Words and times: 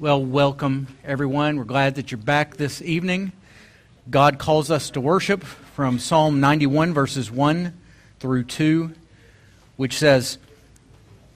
Well, 0.00 0.24
welcome 0.24 0.86
everyone. 1.02 1.56
We're 1.56 1.64
glad 1.64 1.96
that 1.96 2.12
you're 2.12 2.18
back 2.18 2.56
this 2.56 2.80
evening. 2.80 3.32
God 4.08 4.38
calls 4.38 4.70
us 4.70 4.90
to 4.90 5.00
worship 5.00 5.42
from 5.42 5.98
Psalm 5.98 6.38
91, 6.38 6.94
verses 6.94 7.32
1 7.32 7.76
through 8.20 8.44
2, 8.44 8.92
which 9.74 9.98
says, 9.98 10.38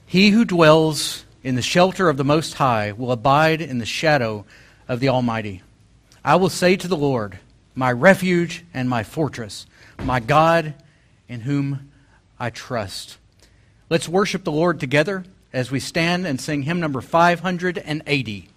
He 0.05 0.29
who 0.29 0.45
dwells 0.45 1.25
in 1.43 1.55
the 1.55 1.61
shelter 1.61 2.07
of 2.07 2.15
the 2.15 2.23
Most 2.23 2.53
High 2.53 2.93
will 2.93 3.11
abide 3.11 3.59
in 3.61 3.79
the 3.79 3.85
shadow 3.85 4.45
of 4.87 5.01
the 5.01 5.09
Almighty. 5.09 5.61
I 6.23 6.37
will 6.37 6.47
say 6.47 6.77
to 6.77 6.87
the 6.87 6.95
Lord, 6.95 7.39
My 7.75 7.91
refuge 7.91 8.63
and 8.73 8.89
my 8.89 9.03
fortress, 9.03 9.65
my 10.01 10.21
God 10.21 10.73
in 11.27 11.41
whom 11.41 11.91
I 12.39 12.49
trust. 12.49 13.17
Let's 13.89 14.07
worship 14.07 14.45
the 14.45 14.53
Lord 14.53 14.79
together 14.79 15.25
as 15.51 15.69
we 15.69 15.81
stand 15.81 16.25
and 16.25 16.39
sing 16.39 16.61
hymn 16.61 16.79
number 16.79 17.01
580. 17.01 18.49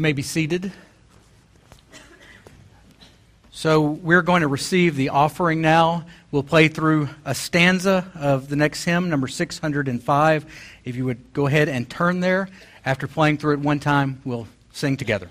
You 0.00 0.02
may 0.02 0.12
be 0.14 0.22
seated. 0.22 0.72
So, 3.50 3.82
we're 3.82 4.22
going 4.22 4.40
to 4.40 4.48
receive 4.48 4.96
the 4.96 5.10
offering 5.10 5.60
now. 5.60 6.06
We'll 6.32 6.42
play 6.42 6.68
through 6.68 7.10
a 7.26 7.34
stanza 7.34 8.10
of 8.14 8.48
the 8.48 8.56
next 8.56 8.84
hymn, 8.84 9.10
number 9.10 9.28
605. 9.28 10.46
If 10.86 10.96
you 10.96 11.04
would 11.04 11.34
go 11.34 11.46
ahead 11.46 11.68
and 11.68 11.86
turn 11.90 12.20
there. 12.20 12.48
After 12.82 13.06
playing 13.06 13.36
through 13.36 13.52
it 13.52 13.60
one 13.60 13.78
time, 13.78 14.22
we'll 14.24 14.48
sing 14.72 14.96
together. 14.96 15.28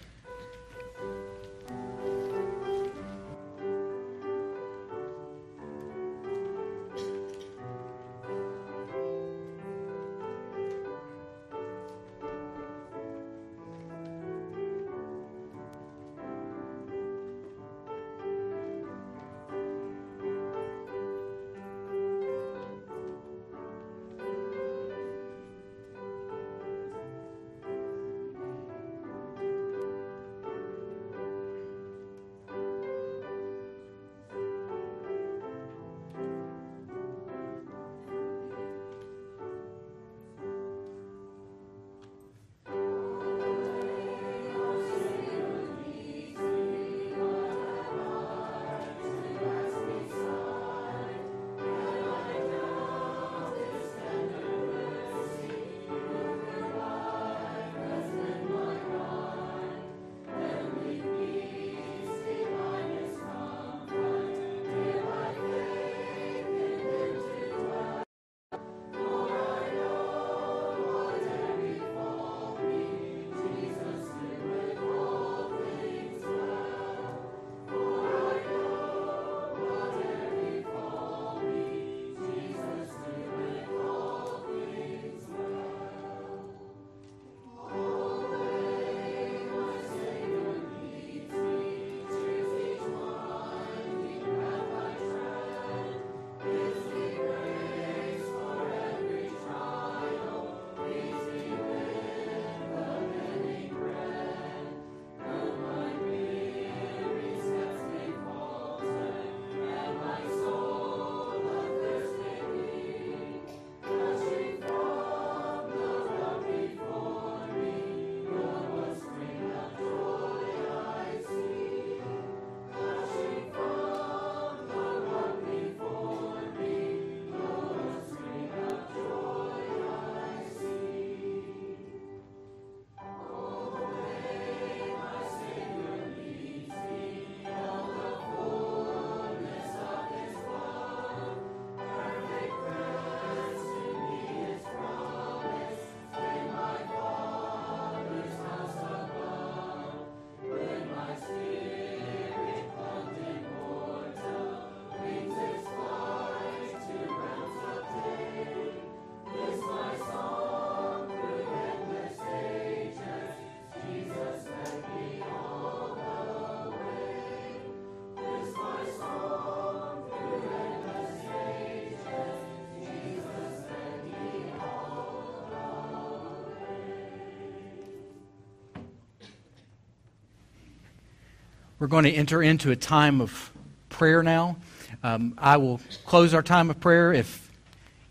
We're 181.79 181.87
going 181.87 182.03
to 182.03 182.11
enter 182.11 182.43
into 182.43 182.71
a 182.71 182.75
time 182.75 183.21
of 183.21 183.51
prayer 183.87 184.21
now. 184.21 184.57
Um, 185.01 185.33
I 185.37 185.55
will 185.55 185.79
close 186.05 186.33
our 186.33 186.43
time 186.43 186.69
of 186.69 186.81
prayer. 186.81 187.13
If 187.13 187.49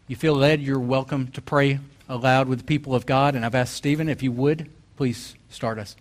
you 0.06 0.16
feel 0.16 0.34
led, 0.34 0.62
you're 0.62 0.80
welcome 0.80 1.28
to 1.32 1.42
pray 1.42 1.78
aloud 2.08 2.48
with 2.48 2.60
the 2.60 2.64
people 2.64 2.94
of 2.94 3.04
God. 3.04 3.34
And 3.34 3.44
I've 3.44 3.54
asked 3.54 3.74
Stephen, 3.74 4.08
if 4.08 4.22
you 4.22 4.32
would, 4.32 4.70
please 4.96 5.34
start 5.50 5.78
us. 5.78 5.96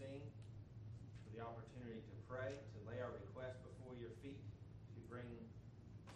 sing, 0.00 0.24
for 1.20 1.28
the 1.36 1.44
opportunity 1.44 2.00
to 2.00 2.16
pray, 2.24 2.56
to 2.56 2.78
lay 2.88 3.04
our 3.04 3.12
requests 3.12 3.60
before 3.60 3.92
your 4.00 4.16
feet, 4.24 4.40
to 4.96 5.00
bring 5.12 5.28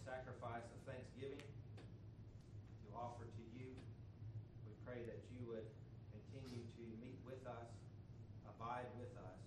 sacrifice 0.09 0.65
of 0.73 0.81
thanksgiving, 0.88 1.45
to 1.45 2.88
offer 2.97 3.29
to 3.29 3.45
you. 3.53 3.76
We 4.64 4.73
pray 4.88 5.05
that 5.05 5.21
you 5.37 5.45
would 5.53 5.69
continue 6.17 6.64
to 6.64 6.85
meet 6.97 7.21
with 7.29 7.45
us, 7.45 7.69
abide 8.49 8.88
with 8.97 9.12
us, 9.21 9.41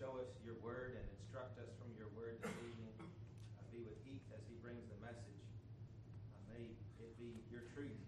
show 0.00 0.16
us 0.16 0.32
your 0.40 0.56
word 0.64 0.96
and 0.96 1.04
instruct 1.20 1.60
us 1.60 1.68
from 1.76 1.92
your 2.00 2.08
word 2.16 2.40
this 2.40 2.56
evening. 2.64 2.96
Uh, 3.60 3.64
be 3.68 3.84
with 3.84 4.00
Heath 4.08 4.24
as 4.32 4.40
he 4.48 4.56
brings 4.64 4.84
the 4.88 4.98
message. 5.04 5.44
Uh, 6.32 6.40
may 6.48 6.72
it 6.72 7.12
be 7.20 7.44
your 7.52 7.68
truth 7.76 8.03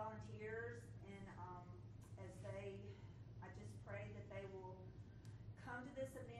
volunteers 0.00 0.80
and 1.04 1.24
um, 1.36 1.64
as 2.24 2.32
they, 2.40 2.72
I 3.44 3.52
just 3.60 3.68
pray 3.84 4.08
that 4.16 4.26
they 4.32 4.44
will 4.56 4.80
come 5.60 5.84
to 5.84 5.92
this 5.92 6.08
event 6.16 6.39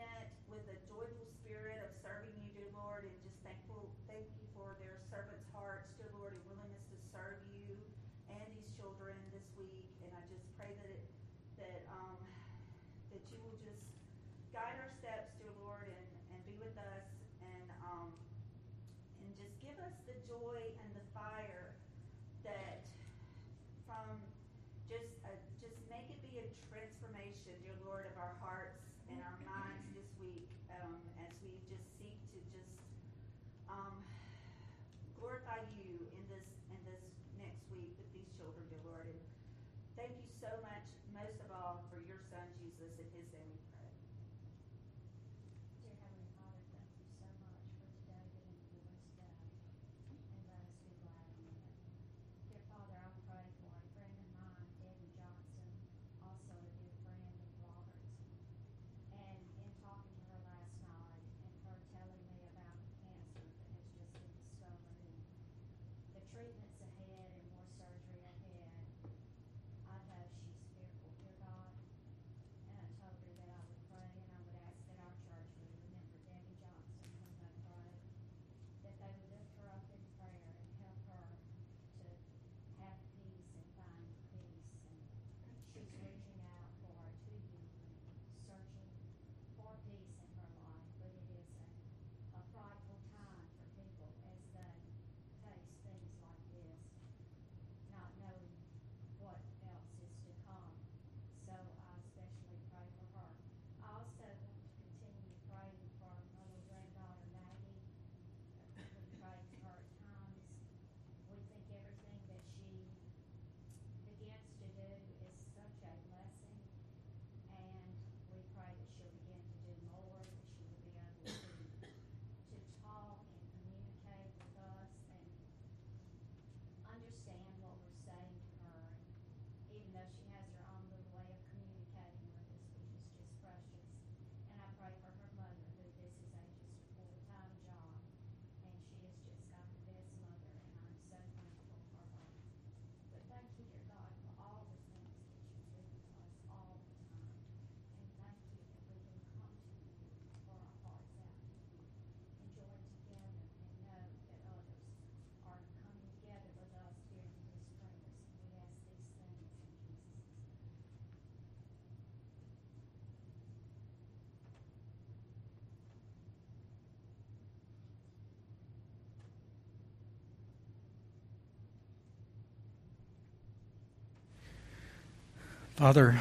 Father, 175.81 176.21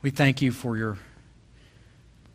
we 0.00 0.10
thank 0.10 0.40
you 0.40 0.52
for 0.52 0.76
your 0.76 0.96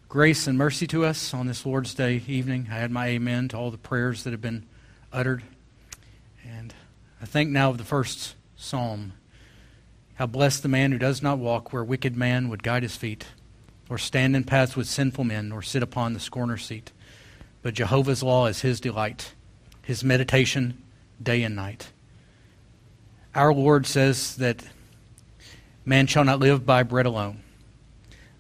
grace 0.10 0.48
and 0.48 0.58
mercy 0.58 0.86
to 0.88 1.06
us 1.06 1.34
on 1.34 1.48
this 1.48 1.66
Lord's 1.66 1.94
Day 1.94 2.22
evening. 2.28 2.68
I 2.70 2.76
had 2.76 2.92
my 2.92 3.08
amen 3.08 3.48
to 3.48 3.58
all 3.58 3.72
the 3.72 3.78
prayers 3.78 4.26
that 4.26 4.32
have 4.32 4.42
been 4.42 4.66
uttered. 5.14 5.44
And 6.46 6.74
I 7.22 7.26
think 7.26 7.52
now 7.52 7.70
of 7.70 7.78
the 7.78 7.86
first 7.86 8.36
psalm. 8.58 9.14
How 10.16 10.26
blessed 10.26 10.62
the 10.62 10.68
man 10.68 10.92
who 10.92 10.98
does 10.98 11.24
not 11.24 11.40
walk 11.40 11.72
where 11.72 11.86
wicked 11.86 12.18
man 12.18 12.50
would 12.50 12.64
guide 12.64 12.84
his 12.84 12.98
feet, 12.98 13.28
or 13.90 13.98
stand 13.98 14.36
in 14.36 14.44
paths 14.44 14.76
with 14.76 14.88
sinful 14.88 15.24
men, 15.24 15.54
or 15.54 15.62
sit 15.62 15.82
upon 15.82 16.12
the 16.12 16.20
scorner's 16.20 16.66
seat. 16.66 16.92
But 17.62 17.76
Jehovah's 17.76 18.24
law 18.24 18.48
is 18.48 18.60
his 18.60 18.82
delight, 18.82 19.36
his 19.84 20.04
meditation 20.04 20.84
day 21.24 21.44
and 21.44 21.56
night. 21.56 21.94
Our 23.34 23.54
Lord 23.54 23.86
says 23.86 24.36
that 24.36 24.66
Man 25.88 26.06
shall 26.06 26.26
not 26.26 26.42
live 26.42 26.66
by 26.66 26.84
bread 26.84 27.06
alone, 27.06 27.40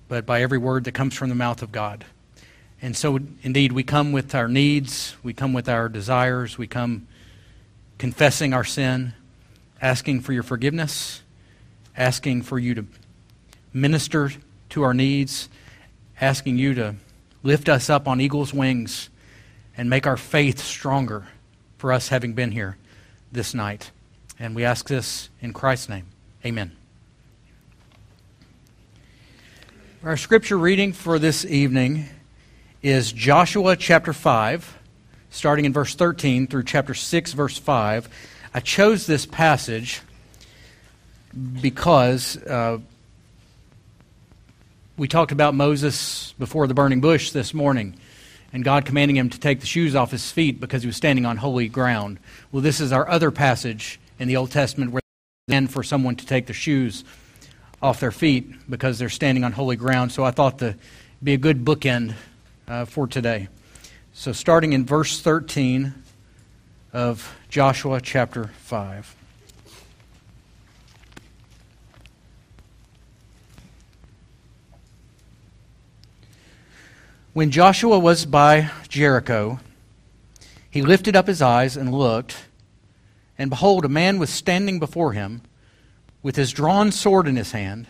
but 0.10 0.26
by 0.26 0.42
every 0.42 0.58
word 0.58 0.84
that 0.84 0.92
comes 0.92 1.16
from 1.16 1.30
the 1.30 1.36
mouth 1.36 1.62
of 1.62 1.72
God. 1.72 2.04
And 2.82 2.96
so, 2.96 3.18
indeed, 3.42 3.72
we 3.72 3.84
come 3.84 4.12
with 4.12 4.36
our 4.36 4.50
needs, 4.50 5.16
we 5.24 5.34
come 5.34 5.54
with 5.54 5.70
our 5.70 5.88
desires, 5.88 6.58
we 6.58 6.68
come 6.68 7.08
confessing 7.98 8.54
our 8.54 8.66
sin, 8.66 9.14
asking 9.82 10.20
for 10.20 10.34
your 10.34 10.44
forgiveness, 10.44 11.24
asking 11.96 12.42
for 12.42 12.60
you 12.60 12.76
to 12.76 12.86
minister 13.72 14.30
to 14.72 14.84
our 14.84 14.94
needs, 14.94 15.48
asking 16.20 16.58
you 16.58 16.74
to 16.74 16.96
lift 17.44 17.70
us 17.70 17.90
up 17.90 18.10
on 18.10 18.20
eagle's 18.20 18.54
wings 18.54 19.10
and 19.78 19.90
make 19.90 20.06
our 20.06 20.18
faith 20.18 20.60
stronger 20.60 21.30
for 21.78 21.94
us 21.94 22.10
having 22.10 22.34
been 22.34 22.52
here 22.52 22.76
this 23.32 23.54
night. 23.54 23.92
And 24.38 24.54
we 24.54 24.66
ask 24.66 24.90
this 24.90 25.30
in 25.42 25.54
Christ's 25.54 25.88
name. 25.88 26.08
Amen. 26.46 26.77
Our 30.04 30.16
scripture 30.16 30.60
reading 30.60 30.94
for 30.94 31.18
this 31.18 31.44
evening 31.44 32.06
is 32.84 33.12
Joshua 33.12 33.76
chapter 33.76 34.14
5, 34.14 34.78
starting 35.32 35.66
in 35.66 35.74
verse 35.74 35.96
13 35.96 36.46
through 36.46 36.66
chapter 36.66 36.94
6, 36.94 37.34
verse 37.34 37.58
5. 37.58 38.08
I 38.54 38.60
chose 38.60 39.08
this 39.08 39.26
passage 39.26 40.02
because 41.62 42.38
uh, 42.38 42.78
we 44.98 45.08
talked 45.08 45.32
about 45.32 45.56
Moses 45.56 46.34
before 46.34 46.68
the 46.68 46.76
burning 46.76 47.02
bush 47.02 47.32
this 47.32 47.52
morning 47.52 47.98
and 48.54 48.64
God 48.64 48.86
commanding 48.86 49.18
him 49.18 49.32
to 49.32 49.40
take 49.40 49.62
the 49.62 49.66
shoes 49.66 49.96
off 49.96 50.12
his 50.12 50.32
feet 50.32 50.60
because 50.60 50.84
he 50.84 50.88
was 50.88 50.96
standing 50.96 51.26
on 51.26 51.38
holy 51.38 51.68
ground. 51.68 52.20
Well, 52.52 52.62
this 52.62 52.80
is 52.80 52.92
our 52.92 53.10
other 53.10 53.32
passage 53.32 54.00
in 54.20 54.28
the 54.28 54.38
Old 54.38 54.52
Testament 54.52 54.92
where 54.92 55.02
and 55.50 55.72
for 55.72 55.82
someone 55.82 56.16
to 56.18 56.26
take 56.26 56.46
the 56.46 56.54
shoes 56.54 57.04
off 57.82 58.00
their 58.00 58.12
feet 58.12 58.70
because 58.70 58.98
they're 58.98 59.10
standing 59.10 59.44
on 59.44 59.52
holy 59.52 59.76
ground. 59.76 60.12
So 60.12 60.24
I 60.24 60.32
thought 60.32 60.60
to 60.60 60.76
be 61.24 61.34
a 61.34 61.38
good 61.38 61.64
bookend 61.64 62.16
uh, 62.68 62.86
for 62.86 63.08
today. 63.08 63.48
So 64.14 64.32
starting 64.32 64.74
in 64.74 64.86
verse 64.86 65.22
13 65.22 65.94
of 66.94 67.38
Joshua 67.50 68.02
chapter 68.02 68.48
5. 68.48 69.16
When 77.34 77.52
Joshua 77.52 78.00
was 78.00 78.26
by 78.26 78.72
Jericho, 78.90 79.60
he 80.72 80.82
lifted 80.82 81.16
up 81.16 81.28
his 81.28 81.40
eyes 81.40 81.78
and 81.78 81.94
looked, 81.94 82.46
and 83.38 83.52
behold, 83.52 83.86
a 83.86 83.90
man 83.90 84.18
was 84.18 84.32
standing 84.32 84.80
before 84.80 85.14
him 85.14 85.44
with 86.28 86.36
his 86.36 86.52
drawn 86.52 86.92
sword 86.92 87.26
in 87.26 87.38
his 87.38 87.54
hand. 87.54 87.88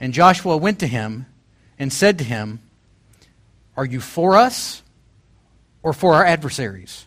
And 0.00 0.12
Joshua 0.12 0.56
went 0.56 0.80
to 0.80 0.88
him 0.88 1.26
and 1.78 1.92
said 1.92 2.18
to 2.18 2.24
him, 2.24 2.58
Are 3.76 3.84
you 3.84 4.00
for 4.00 4.34
us 4.34 4.82
or 5.80 5.92
for 5.92 6.14
our 6.14 6.24
adversaries? 6.24 7.06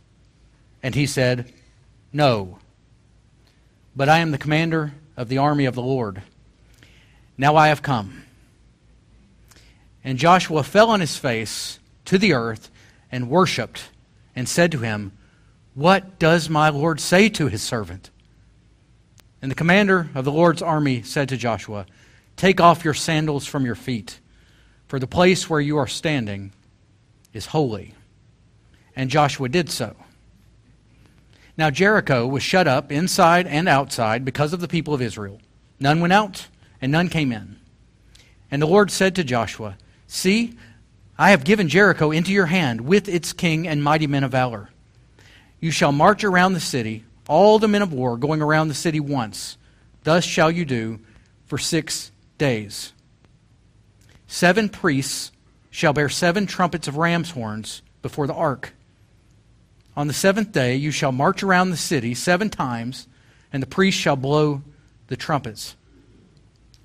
And 0.81 0.95
he 0.95 1.05
said, 1.05 1.51
No, 2.13 2.59
but 3.93 4.07
I 4.07 4.19
am 4.19 4.31
the 4.31 4.37
commander 4.37 4.93
of 5.17 5.27
the 5.27 5.37
army 5.37 5.65
of 5.65 5.75
the 5.75 5.81
Lord. 5.81 6.23
Now 7.37 7.57
I 7.57 7.67
have 7.67 7.81
come. 7.81 8.23
And 10.01 10.17
Joshua 10.17 10.63
fell 10.63 10.91
on 10.91 11.01
his 11.01 11.17
face 11.17 11.77
to 12.05 12.17
the 12.17 12.31
earth 12.31 12.71
and 13.11 13.29
worshipped 13.29 13.89
and 14.33 14.47
said 14.47 14.71
to 14.71 14.79
him, 14.79 15.11
What 15.73 16.19
does 16.19 16.49
my 16.49 16.69
Lord 16.69 17.01
say 17.01 17.27
to 17.27 17.47
his 17.47 17.61
servant? 17.61 18.11
And 19.41 19.51
the 19.51 19.55
commander 19.55 20.09
of 20.15 20.25
the 20.25 20.31
Lord's 20.31 20.61
army 20.61 21.03
said 21.03 21.29
to 21.29 21.37
Joshua, 21.37 21.85
Take 22.35 22.59
off 22.59 22.85
your 22.85 22.93
sandals 22.93 23.45
from 23.45 23.65
your 23.65 23.75
feet, 23.75 24.19
for 24.87 24.99
the 24.99 25.07
place 25.07 25.49
where 25.49 25.61
you 25.61 25.77
are 25.77 25.87
standing 25.87 26.51
is 27.33 27.47
holy. 27.47 27.93
And 28.95 29.09
Joshua 29.09 29.49
did 29.49 29.69
so. 29.69 29.95
Now 31.57 31.69
Jericho 31.69 32.27
was 32.27 32.43
shut 32.43 32.67
up 32.67 32.91
inside 32.91 33.47
and 33.47 33.67
outside 33.67 34.23
because 34.23 34.53
of 34.53 34.59
the 34.59 34.67
people 34.67 34.93
of 34.93 35.01
Israel. 35.01 35.39
None 35.79 35.99
went 35.99 36.13
out, 36.13 36.47
and 36.81 36.91
none 36.91 37.09
came 37.09 37.31
in. 37.31 37.57
And 38.49 38.61
the 38.61 38.67
Lord 38.67 38.91
said 38.91 39.15
to 39.15 39.23
Joshua, 39.23 39.77
See, 40.07 40.55
I 41.17 41.31
have 41.31 41.43
given 41.43 41.67
Jericho 41.67 42.11
into 42.11 42.31
your 42.31 42.45
hand 42.45 42.81
with 42.81 43.09
its 43.09 43.33
king 43.33 43.67
and 43.67 43.83
mighty 43.83 44.07
men 44.07 44.23
of 44.23 44.31
valor. 44.31 44.69
You 45.59 45.71
shall 45.71 45.91
march 45.91 46.23
around 46.23 46.53
the 46.53 46.59
city 46.59 47.03
all 47.27 47.59
the 47.59 47.67
men 47.67 47.81
of 47.81 47.93
war 47.93 48.17
going 48.17 48.41
around 48.41 48.67
the 48.67 48.73
city 48.73 48.99
once. 48.99 49.57
Thus 50.03 50.23
shall 50.23 50.49
you 50.49 50.65
do 50.65 50.99
for 51.45 51.57
six 51.57 52.11
days. 52.37 52.93
Seven 54.27 54.69
priests 54.69 55.31
shall 55.69 55.93
bear 55.93 56.09
seven 56.09 56.45
trumpets 56.45 56.87
of 56.87 56.97
ram's 56.97 57.31
horns 57.31 57.81
before 58.01 58.27
the 58.27 58.33
ark. 58.33 58.73
On 59.95 60.07
the 60.07 60.13
seventh 60.13 60.51
day 60.51 60.75
you 60.75 60.91
shall 60.91 61.11
march 61.11 61.43
around 61.43 61.69
the 61.69 61.77
city 61.77 62.13
seven 62.13 62.49
times, 62.49 63.07
and 63.51 63.63
the 63.63 63.67
priests 63.67 63.99
shall 63.99 64.15
blow 64.15 64.61
the 65.07 65.17
trumpets. 65.17 65.75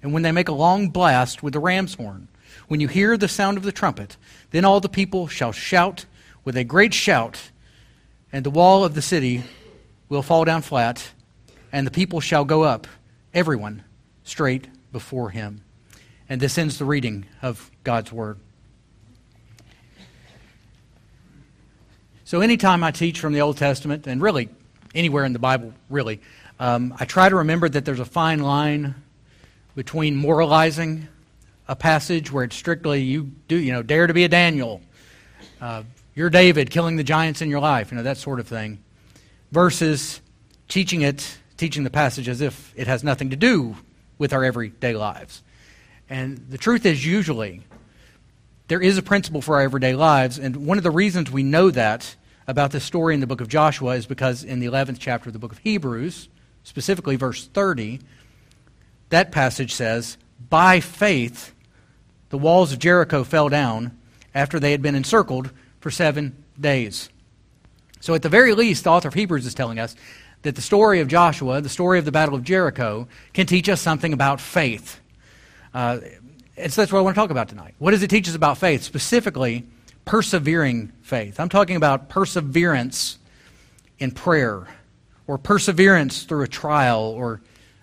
And 0.03 0.13
when 0.13 0.23
they 0.23 0.33
make 0.33 0.49
a 0.49 0.53
long 0.53 0.89
blast 0.89 1.43
with 1.43 1.53
the 1.53 1.61
ram's 1.61 1.95
horn, 1.95 2.29
when 2.69 2.81
you 2.81 2.89
hear 2.89 3.17
the 3.17 3.29
sound 3.29 3.59
of 3.59 3.65
the 3.65 3.73
trumpet, 3.73 4.17
then 4.51 4.65
all 4.65 4.81
the 4.81 4.89
people 4.89 5.29
shall 5.29 5.53
shout 5.53 6.07
with 6.45 6.57
a 6.57 6.65
great 6.65 6.95
shout, 6.95 7.51
and 8.33 8.45
the 8.45 8.51
wall 8.51 8.85
of 8.85 8.95
the 8.95 9.03
city 9.03 9.45
will 10.13 10.23
fall 10.23 10.45
down 10.45 10.61
flat, 10.61 11.11
and 11.73 11.87
the 11.87 11.91
people 11.91 12.21
shall 12.21 12.45
go 12.45 12.63
up, 12.63 12.87
everyone, 13.33 13.83
straight 14.25 14.69
before 14.93 15.31
him. 15.31 15.63
And 16.29 16.41
this 16.41 16.59
ends 16.59 16.79
the 16.79 16.85
reading 16.85 17.25
of 17.41 17.71
God's 17.83 18.13
Word. 18.13 18.39
So, 22.25 22.41
anytime 22.41 22.85
I 22.85 22.91
teach 22.91 23.21
from 23.21 23.33
the 23.33 23.41
Old 23.41 23.57
Testament, 23.57 24.07
and 24.07 24.21
really 24.21 24.49
anywhere 24.95 25.25
in 25.25 25.33
the 25.33 25.39
Bible, 25.39 25.73
really, 25.89 26.21
um, 26.61 26.95
I 27.01 27.05
try 27.05 27.29
to 27.29 27.37
remember 27.37 27.69
that 27.69 27.85
there's 27.85 28.01
a 28.01 28.05
fine 28.05 28.41
line 28.41 28.95
between 29.75 30.15
moralizing 30.15 31.09
a 31.69 31.77
passage 31.77 32.31
where 32.31 32.45
it's 32.45 32.57
strictly 32.57 33.01
you 33.01 33.33
do, 33.49 33.57
you 33.57 33.73
know, 33.73 33.83
dare 33.83 34.07
to 34.07 34.15
be 34.15 34.25
a 34.25 34.29
Daniel, 34.29 34.83
uh, 35.61 35.83
you're 36.15 36.31
David 36.31 36.71
killing 36.71 36.97
the 36.97 37.05
giants 37.05 37.41
in 37.41 37.49
your 37.49 37.61
life, 37.61 37.91
you 37.91 37.97
know, 37.97 38.03
that 38.03 38.19
sort 38.19 38.41
of 38.41 38.47
thing 38.47 38.79
versus 39.53 40.21
teaching 40.67 41.03
it, 41.03 41.39
teaching 41.57 41.85
the 41.85 41.91
passage 41.91 42.29
as 42.29 42.41
if 42.41 42.73
it 42.75 42.89
has 42.89 43.05
nothing 43.05 43.31
to 43.31 43.37
do 43.37 43.77
with 44.19 44.33
our 44.33 44.45
everyday 44.45 44.95
lives. 44.95 45.43
And 46.09 46.47
the 46.49 46.59
truth 46.59 46.85
is, 46.85 47.07
usually, 47.07 47.63
there 48.69 48.81
is 48.81 48.99
a 48.99 49.03
principle 49.03 49.43
for 49.43 49.57
our 49.57 49.63
everyday 49.63 49.95
lives. 49.95 50.39
And 50.39 50.67
one 50.67 50.79
of 50.79 50.85
the 50.85 50.91
reasons 50.91 51.31
we 51.31 51.43
know 51.43 51.71
that 51.71 52.17
about 52.47 52.73
this 52.73 52.85
story 52.85 53.15
in 53.15 53.21
the 53.21 53.27
book 53.27 53.41
of 53.41 53.49
Joshua 53.49 53.95
is 53.97 54.07
because 54.07 54.43
in 54.43 54.61
the 54.61 54.67
11th 54.67 54.97
chapter 54.99 55.29
of 55.29 55.33
the 55.33 55.39
book 55.39 55.53
of 55.53 55.59
Hebrews, 55.59 56.29
specifically 56.65 57.17
verse 57.17 57.47
30, 57.47 58.01
that 59.11 59.31
passage 59.31 59.75
says, 59.75 60.17
By 60.49 60.81
faith, 60.81 61.55
the 62.31 62.39
walls 62.39 62.73
of 62.73 62.79
Jericho 62.79 63.25
fell 63.25 63.49
down 63.49 63.97
after 64.35 64.59
they 64.59 64.71
had 64.71 64.81
been 64.81 64.95
encircled 64.95 65.51
for 65.81 65.91
seven 65.91 66.43
days. 66.59 67.11
So, 68.03 68.15
at 68.15 68.23
the 68.23 68.29
very 68.29 68.53
least, 68.53 68.83
the 68.83 68.91
author 68.91 69.07
of 69.07 69.15
Hebrews 69.15 69.47
is 69.47 69.55
telling 69.55 69.79
us 69.79 69.95
that 70.43 70.57
the 70.57 70.61
story 70.61 70.99
of 70.99 71.07
Joshua, 71.07 71.61
the 71.61 71.69
story 71.69 72.01
of 72.01 72.05
the 72.05 72.11
Battle 72.11 72.35
of 72.35 72.43
Jericho, 72.43 73.07
can 73.33 73.47
teach 73.47 73.69
us 73.69 73.81
something 73.81 74.13
about 74.13 74.41
faith. 74.41 75.01
Uh, 75.73 76.01
and 76.57 76.73
so 76.73 76.83
that's 76.83 76.91
what 76.91 76.99
I 76.99 77.03
want 77.03 77.15
to 77.15 77.21
talk 77.21 77.31
about 77.31 77.49
tonight. 77.49 77.77
What 77.79 77.93
does 77.93 78.03
it 78.03 78.11
teach 78.11 78.29
us 78.29 78.35
about 78.35 78.59
faith? 78.59 78.83
Specifically, 78.83 79.65
persevering 80.05 80.93
faith. 81.03 81.39
I'm 81.39 81.49
talking 81.49 81.77
about 81.77 82.09
perseverance 82.09 83.19
in 84.01 84.11
prayer, 84.11 84.67
or 85.29 85.39
perseverance 85.39 86.25
through 86.25 86.43
a 86.43 86.49
trial 86.49 87.03
or 87.03 87.41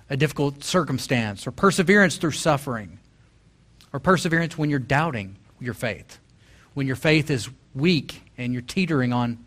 a 0.10 0.17
difficult 0.17 0.65
circumstance, 0.65 1.47
or 1.47 1.51
perseverance 1.51 2.17
through 2.17 2.32
suffering, 2.32 2.99
or 3.93 4.01
perseverance 4.01 4.58
when 4.58 4.69
you're 4.69 4.79
doubting 4.79 5.38
your 5.62 5.73
faith, 5.73 6.19
when 6.73 6.88
your 6.88 6.97
faith 6.97 7.32
is 7.32 7.49
weak 7.73 8.21
and 8.38 8.51
you're 8.51 8.62
teetering 8.62 9.13
on 9.13 9.45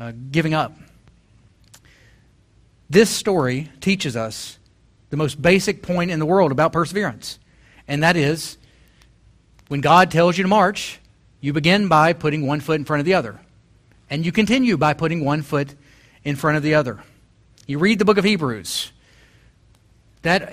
uh, 0.00 0.12
giving 0.30 0.54
up. 0.54 0.74
This 2.88 3.10
story 3.10 3.70
teaches 3.80 4.16
us 4.16 4.58
the 5.10 5.16
most 5.16 5.40
basic 5.40 5.82
point 5.82 6.10
in 6.10 6.18
the 6.18 6.26
world 6.26 6.50
about 6.50 6.72
perseverance. 6.72 7.38
and 7.86 8.02
that 8.02 8.16
is 8.16 8.56
when 9.68 9.80
God 9.80 10.10
tells 10.10 10.36
you 10.38 10.42
to 10.42 10.48
march, 10.48 11.00
you 11.40 11.52
begin 11.52 11.86
by 11.86 12.12
putting 12.12 12.46
one 12.46 12.60
foot 12.60 12.76
in 12.80 12.84
front 12.84 13.00
of 13.00 13.04
the 13.06 13.14
other. 13.14 13.38
And 14.08 14.26
you 14.26 14.32
continue 14.32 14.76
by 14.76 14.94
putting 14.94 15.24
one 15.24 15.42
foot 15.42 15.74
in 16.24 16.34
front 16.34 16.56
of 16.56 16.62
the 16.62 16.74
other. 16.74 17.00
You 17.66 17.78
read 17.78 17.98
the 17.98 18.04
book 18.04 18.18
of 18.18 18.24
Hebrews. 18.24 18.90
That 20.22 20.52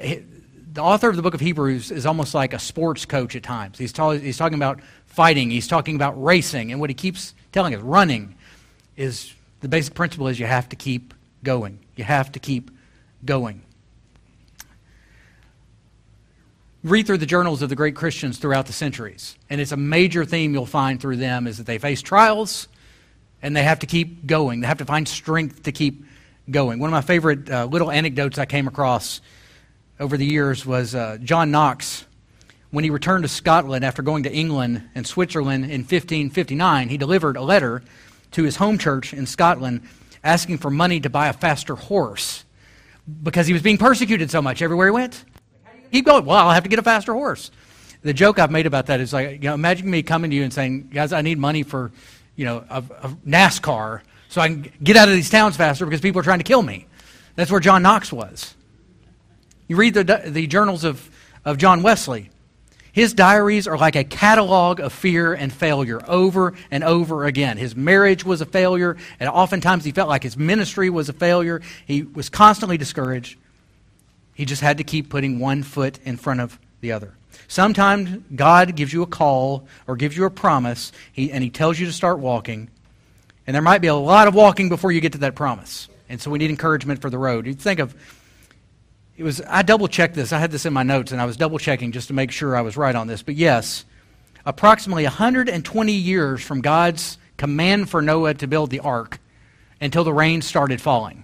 the 0.72 0.82
author 0.82 1.10
of 1.10 1.16
the 1.16 1.24
book 1.24 1.34
of 1.34 1.40
Hebrews 1.40 1.90
is 1.90 2.06
almost 2.06 2.36
like 2.36 2.54
a 2.54 2.60
sports 2.60 3.06
coach 3.06 3.36
at 3.36 3.44
times. 3.44 3.80
He's, 3.80 3.92
ta- 3.92 4.12
he's 4.12 4.38
talking 4.38 4.58
about 4.58 4.82
fighting, 5.08 5.50
he's 5.50 5.68
talking 5.68 5.96
about 5.96 6.22
racing, 6.22 6.72
and 6.72 6.80
what 6.80 6.90
he 6.90 6.94
keeps 6.94 7.34
telling 7.52 7.74
us, 7.74 7.82
running, 7.82 8.36
is 8.96 9.34
the 9.62 9.68
basic 9.68 9.94
principle 9.94 10.28
is 10.28 10.40
you 10.40 10.46
have 10.46 10.70
to 10.70 10.76
keep 10.76 11.14
going. 11.44 11.80
You 11.96 12.04
have 12.04 12.32
to 12.34 12.40
keep 12.40 12.72
going. 13.26 13.64
Read 16.84 17.08
through 17.08 17.18
the 17.18 17.26
journals 17.26 17.62
of 17.62 17.70
the 17.70 17.76
great 17.76 17.96
Christians 17.96 18.38
throughout 18.38 18.68
the 18.68 18.74
centuries, 18.74 19.36
and 19.50 19.60
it's 19.60 19.72
a 19.72 19.78
major 19.78 20.24
theme 20.26 20.54
you'll 20.54 20.66
find 20.66 21.02
through 21.02 21.18
them 21.18 21.48
is 21.48 21.58
that 21.58 21.66
they 21.66 21.80
face 21.80 22.02
trials 22.02 22.68
and 23.42 23.56
they 23.56 23.64
have 23.64 23.80
to 23.80 23.86
keep 23.86 24.26
going. 24.26 24.62
They 24.62 24.68
have 24.68 24.78
to 24.78 24.86
find 24.86 25.08
strength 25.08 25.64
to 25.64 25.72
keep 25.72 26.06
going. 26.50 26.80
One 26.80 26.88
of 26.88 26.92
my 26.92 27.02
favorite 27.02 27.50
uh, 27.50 27.66
little 27.66 27.92
anecdotes 27.92 28.38
I 28.38 28.46
came 28.46 28.68
across 28.68 29.22
over 30.00 30.18
the 30.18 30.26
years 30.26 30.66
was 30.66 30.96
uh, 30.96 31.18
John 31.24 31.52
Knox. 31.52 32.06
When 32.70 32.84
he 32.84 32.90
returned 32.90 33.24
to 33.24 33.30
Scotland 33.30 33.86
after 33.86 34.02
going 34.02 34.24
to 34.24 34.34
England 34.34 34.90
and 34.94 35.06
Switzerland 35.06 35.66
in 35.66 35.82
1559, 35.82 36.90
he 36.90 36.98
delivered 36.98 37.38
a 37.38 37.42
letter 37.42 37.82
to 38.32 38.44
his 38.44 38.56
home 38.56 38.78
church 38.78 39.14
in 39.14 39.26
Scotland 39.26 39.82
asking 40.24 40.58
for 40.58 40.70
money 40.70 41.00
to 41.00 41.10
buy 41.10 41.28
a 41.28 41.34
faster 41.34 41.76
horse 41.76 42.44
because 43.24 43.48
he 43.48 43.54
was 43.54 43.62
being 43.62 43.78
persecuted 43.78 44.30
so 44.30 44.42
much 44.42 44.62
everywhere 44.62 44.88
he 44.88 44.92
went. 44.92 45.24
Keep 45.92 46.06
going. 46.06 46.26
Well, 46.26 46.38
I'll 46.38 46.52
have 46.52 46.64
to 46.64 46.70
get 46.70 46.80
a 46.80 46.84
faster 46.84 47.14
horse. 47.14 47.52
The 48.02 48.14
joke 48.14 48.40
I've 48.40 48.52
made 48.52 48.66
about 48.66 48.88
that 48.88 49.00
is 49.00 49.14
like, 49.14 49.32
you 49.32 49.50
know, 49.50 49.54
imagine 49.54 49.90
me 49.90 50.04
coming 50.04 50.30
to 50.32 50.36
you 50.36 50.44
and 50.44 50.54
saying, 50.54 50.90
guys, 50.94 51.14
I 51.14 51.22
need 51.22 51.38
money 51.38 51.64
for, 51.64 51.92
you 52.36 52.46
know, 52.46 52.64
a, 52.70 52.80
a 52.80 53.10
NASCAR 53.26 54.02
so 54.30 54.42
I 54.42 54.50
can 54.50 54.72
get 54.84 54.98
out 54.98 55.08
of 55.08 55.14
these 55.14 55.30
towns 55.30 55.56
faster 55.56 55.86
because 55.86 56.02
people 56.02 56.20
are 56.20 56.24
trying 56.24 56.40
to 56.40 56.44
kill 56.44 56.62
me. 56.62 56.86
That's 57.36 57.50
where 57.50 57.60
John 57.60 57.82
Knox 57.82 58.12
was. 58.12 58.54
You 59.68 59.78
read 59.78 59.94
the, 59.94 60.04
the 60.26 60.48
journals 60.48 60.84
of, 60.84 61.10
of 61.46 61.58
John 61.58 61.84
Wesley. 61.84 62.30
His 62.98 63.14
diaries 63.14 63.68
are 63.68 63.78
like 63.78 63.96
a 63.96 64.04
catalog 64.04 64.80
of 64.80 64.92
fear 64.92 65.32
and 65.32 65.54
failure 65.54 66.02
over 66.08 66.56
and 66.72 66.84
over 66.84 67.26
again. 67.26 67.58
His 67.58 67.76
marriage 67.76 68.26
was 68.26 68.42
a 68.42 68.46
failure, 68.48 68.98
and 69.20 69.30
oftentimes 69.30 69.86
he 69.86 69.92
felt 69.92 70.10
like 70.10 70.24
his 70.24 70.36
ministry 70.36 70.90
was 70.90 71.08
a 71.08 71.14
failure. 71.14 71.62
He 71.86 72.02
was 72.02 72.28
constantly 72.30 72.76
discouraged. 72.76 73.38
He 74.34 74.46
just 74.46 74.64
had 74.64 74.80
to 74.80 74.84
keep 74.84 75.12
putting 75.12 75.38
one 75.38 75.62
foot 75.62 76.00
in 76.06 76.18
front 76.18 76.42
of 76.42 76.58
the 76.82 76.92
other. 76.92 77.14
Sometimes 77.48 78.24
God 78.36 78.76
gives 78.76 78.92
you 78.92 79.04
a 79.04 79.06
call 79.06 79.68
or 79.86 79.96
gives 79.96 80.18
you 80.18 80.26
a 80.26 80.32
promise, 80.32 80.92
and 81.16 81.44
He 81.44 81.52
tells 81.52 81.80
you 81.80 81.86
to 81.86 81.94
start 81.94 82.18
walking. 82.18 82.68
And 83.46 83.54
there 83.54 83.62
might 83.62 83.82
be 83.82 83.90
a 83.90 83.96
lot 83.96 84.28
of 84.28 84.34
walking 84.34 84.70
before 84.70 84.92
you 84.92 85.02
get 85.02 85.12
to 85.12 85.20
that 85.20 85.36
promise. 85.36 85.88
And 86.10 86.20
so 86.20 86.32
we 86.32 86.40
need 86.40 86.50
encouragement 86.50 87.02
for 87.02 87.12
the 87.12 87.20
road. 87.20 87.46
You 87.46 87.54
think 87.54 87.80
of 87.80 87.94
it 89.18 89.24
was 89.24 89.42
I 89.48 89.64
double 89.64 89.88
checked 89.88 90.14
this. 90.14 90.32
I 90.32 90.40
had 90.40 90.52
this 90.52 90.66
in 90.66 90.74
my 90.74 90.84
notes 90.84 91.12
and 91.12 91.20
I 91.20 91.26
was 91.26 91.38
double 91.38 91.58
checking 91.58 91.92
just 91.92 92.08
to 92.10 92.14
make 92.14 92.32
sure 92.32 92.56
I 92.56 92.62
was 92.62 92.78
right 92.78 92.96
on 92.96 93.08
this. 93.08 93.24
But 93.24 93.36
yes, 93.36 93.84
approximately 94.46 95.04
120 95.04 95.92
years 95.92 96.42
from 96.42 96.62
God's 96.62 97.18
command 97.36 97.90
for 97.90 98.02
Noah 98.02 98.36
to 98.36 98.48
build 98.48 98.70
the 98.70 98.80
ark 98.80 99.20
until 99.82 100.04
the 100.04 100.14
rain 100.14 100.42
started 100.42 100.80
falling. 100.80 101.24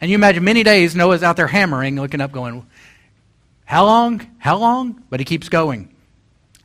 And 0.00 0.10
you 0.10 0.14
imagine 0.14 0.44
many 0.44 0.62
days 0.62 0.96
Noah's 0.96 1.22
out 1.22 1.36
there 1.36 1.46
hammering, 1.46 1.96
looking 1.96 2.20
up, 2.20 2.32
going, 2.32 2.66
How 3.64 3.84
long? 3.84 4.26
How 4.38 4.56
long? 4.56 5.02
But 5.10 5.20
he 5.20 5.24
keeps 5.24 5.48
going. 5.48 5.94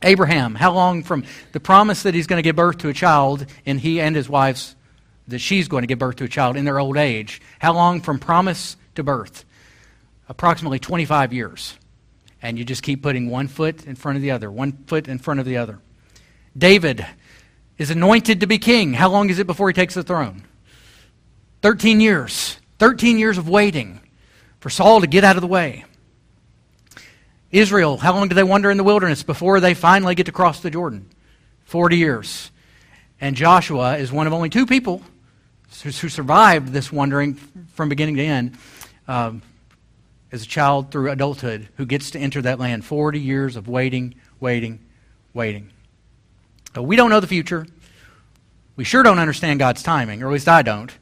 Abraham, 0.02 0.54
how 0.54 0.72
long 0.72 1.02
from 1.02 1.24
the 1.52 1.60
promise 1.60 2.04
that 2.04 2.14
he's 2.14 2.28
going 2.28 2.38
to 2.38 2.42
give 2.42 2.56
birth 2.56 2.78
to 2.78 2.88
a 2.88 2.92
child, 2.92 3.46
and 3.66 3.80
he 3.80 4.00
and 4.00 4.14
his 4.14 4.28
wife's, 4.28 4.76
that 5.26 5.40
she's 5.40 5.66
going 5.66 5.82
to 5.82 5.88
give 5.88 5.98
birth 5.98 6.16
to 6.16 6.24
a 6.24 6.28
child 6.28 6.56
in 6.56 6.64
their 6.64 6.78
old 6.78 6.96
age? 6.96 7.40
How 7.58 7.74
long 7.74 8.00
from 8.00 8.18
promise 8.18 8.76
to 8.94 9.02
birth? 9.02 9.44
Approximately 10.28 10.78
25 10.78 11.32
years. 11.32 11.76
And 12.40 12.58
you 12.58 12.64
just 12.64 12.82
keep 12.82 13.02
putting 13.02 13.30
one 13.30 13.48
foot 13.48 13.86
in 13.86 13.96
front 13.96 14.16
of 14.16 14.22
the 14.22 14.30
other, 14.30 14.50
one 14.50 14.72
foot 14.86 15.08
in 15.08 15.18
front 15.18 15.40
of 15.40 15.46
the 15.46 15.56
other. 15.56 15.80
David 16.56 17.04
is 17.78 17.90
anointed 17.90 18.40
to 18.40 18.46
be 18.46 18.58
king. 18.58 18.94
How 18.94 19.08
long 19.08 19.30
is 19.30 19.38
it 19.38 19.46
before 19.46 19.68
he 19.68 19.74
takes 19.74 19.94
the 19.94 20.02
throne? 20.02 20.44
13 21.62 22.00
years. 22.00 22.58
13 22.78 23.18
years 23.18 23.38
of 23.38 23.48
waiting 23.48 24.00
for 24.60 24.70
Saul 24.70 25.00
to 25.00 25.06
get 25.06 25.24
out 25.24 25.36
of 25.36 25.42
the 25.42 25.48
way. 25.48 25.84
Israel, 27.50 27.96
how 27.96 28.14
long 28.14 28.28
do 28.28 28.34
they 28.34 28.44
wander 28.44 28.70
in 28.70 28.76
the 28.76 28.84
wilderness 28.84 29.22
before 29.22 29.58
they 29.58 29.74
finally 29.74 30.14
get 30.14 30.26
to 30.26 30.32
cross 30.32 30.60
the 30.60 30.70
Jordan? 30.70 31.08
40 31.64 31.96
years. 31.96 32.50
And 33.20 33.34
Joshua 33.34 33.96
is 33.96 34.12
one 34.12 34.26
of 34.26 34.32
only 34.32 34.48
two 34.48 34.66
people 34.66 35.02
who 35.82 35.90
survived 35.90 36.68
this 36.68 36.92
wandering 36.92 37.34
from 37.74 37.88
beginning 37.88 38.16
to 38.16 38.24
end. 38.24 38.58
Um, 39.06 39.42
as 40.30 40.42
a 40.42 40.46
child 40.46 40.90
through 40.90 41.10
adulthood 41.10 41.68
who 41.76 41.86
gets 41.86 42.10
to 42.12 42.18
enter 42.18 42.42
that 42.42 42.58
land. 42.58 42.84
40 42.84 43.18
years 43.18 43.56
of 43.56 43.68
waiting, 43.68 44.14
waiting, 44.40 44.80
waiting. 45.34 45.70
But 46.72 46.82
we 46.82 46.96
don't 46.96 47.10
know 47.10 47.20
the 47.20 47.26
future. 47.26 47.66
We 48.76 48.84
sure 48.84 49.02
don't 49.02 49.18
understand 49.18 49.58
God's 49.58 49.82
timing, 49.82 50.22
or 50.22 50.28
at 50.28 50.32
least 50.32 50.48
I 50.48 50.62
don't. 50.62 50.96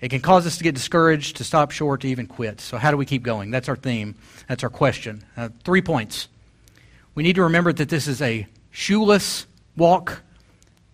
It 0.00 0.10
can 0.10 0.20
cause 0.20 0.46
us 0.46 0.58
to 0.58 0.64
get 0.64 0.74
discouraged, 0.74 1.38
to 1.38 1.44
stop 1.44 1.72
short, 1.72 2.02
to 2.02 2.08
even 2.08 2.26
quit. 2.26 2.60
So, 2.60 2.78
how 2.78 2.92
do 2.92 2.96
we 2.96 3.04
keep 3.04 3.24
going? 3.24 3.50
That's 3.50 3.68
our 3.68 3.74
theme. 3.74 4.14
That's 4.48 4.62
our 4.62 4.70
question. 4.70 5.24
Uh, 5.36 5.48
three 5.64 5.82
points. 5.82 6.28
We 7.16 7.24
need 7.24 7.34
to 7.34 7.42
remember 7.42 7.72
that 7.72 7.88
this 7.88 8.06
is 8.06 8.22
a 8.22 8.46
shoeless 8.70 9.46
walk 9.76 10.22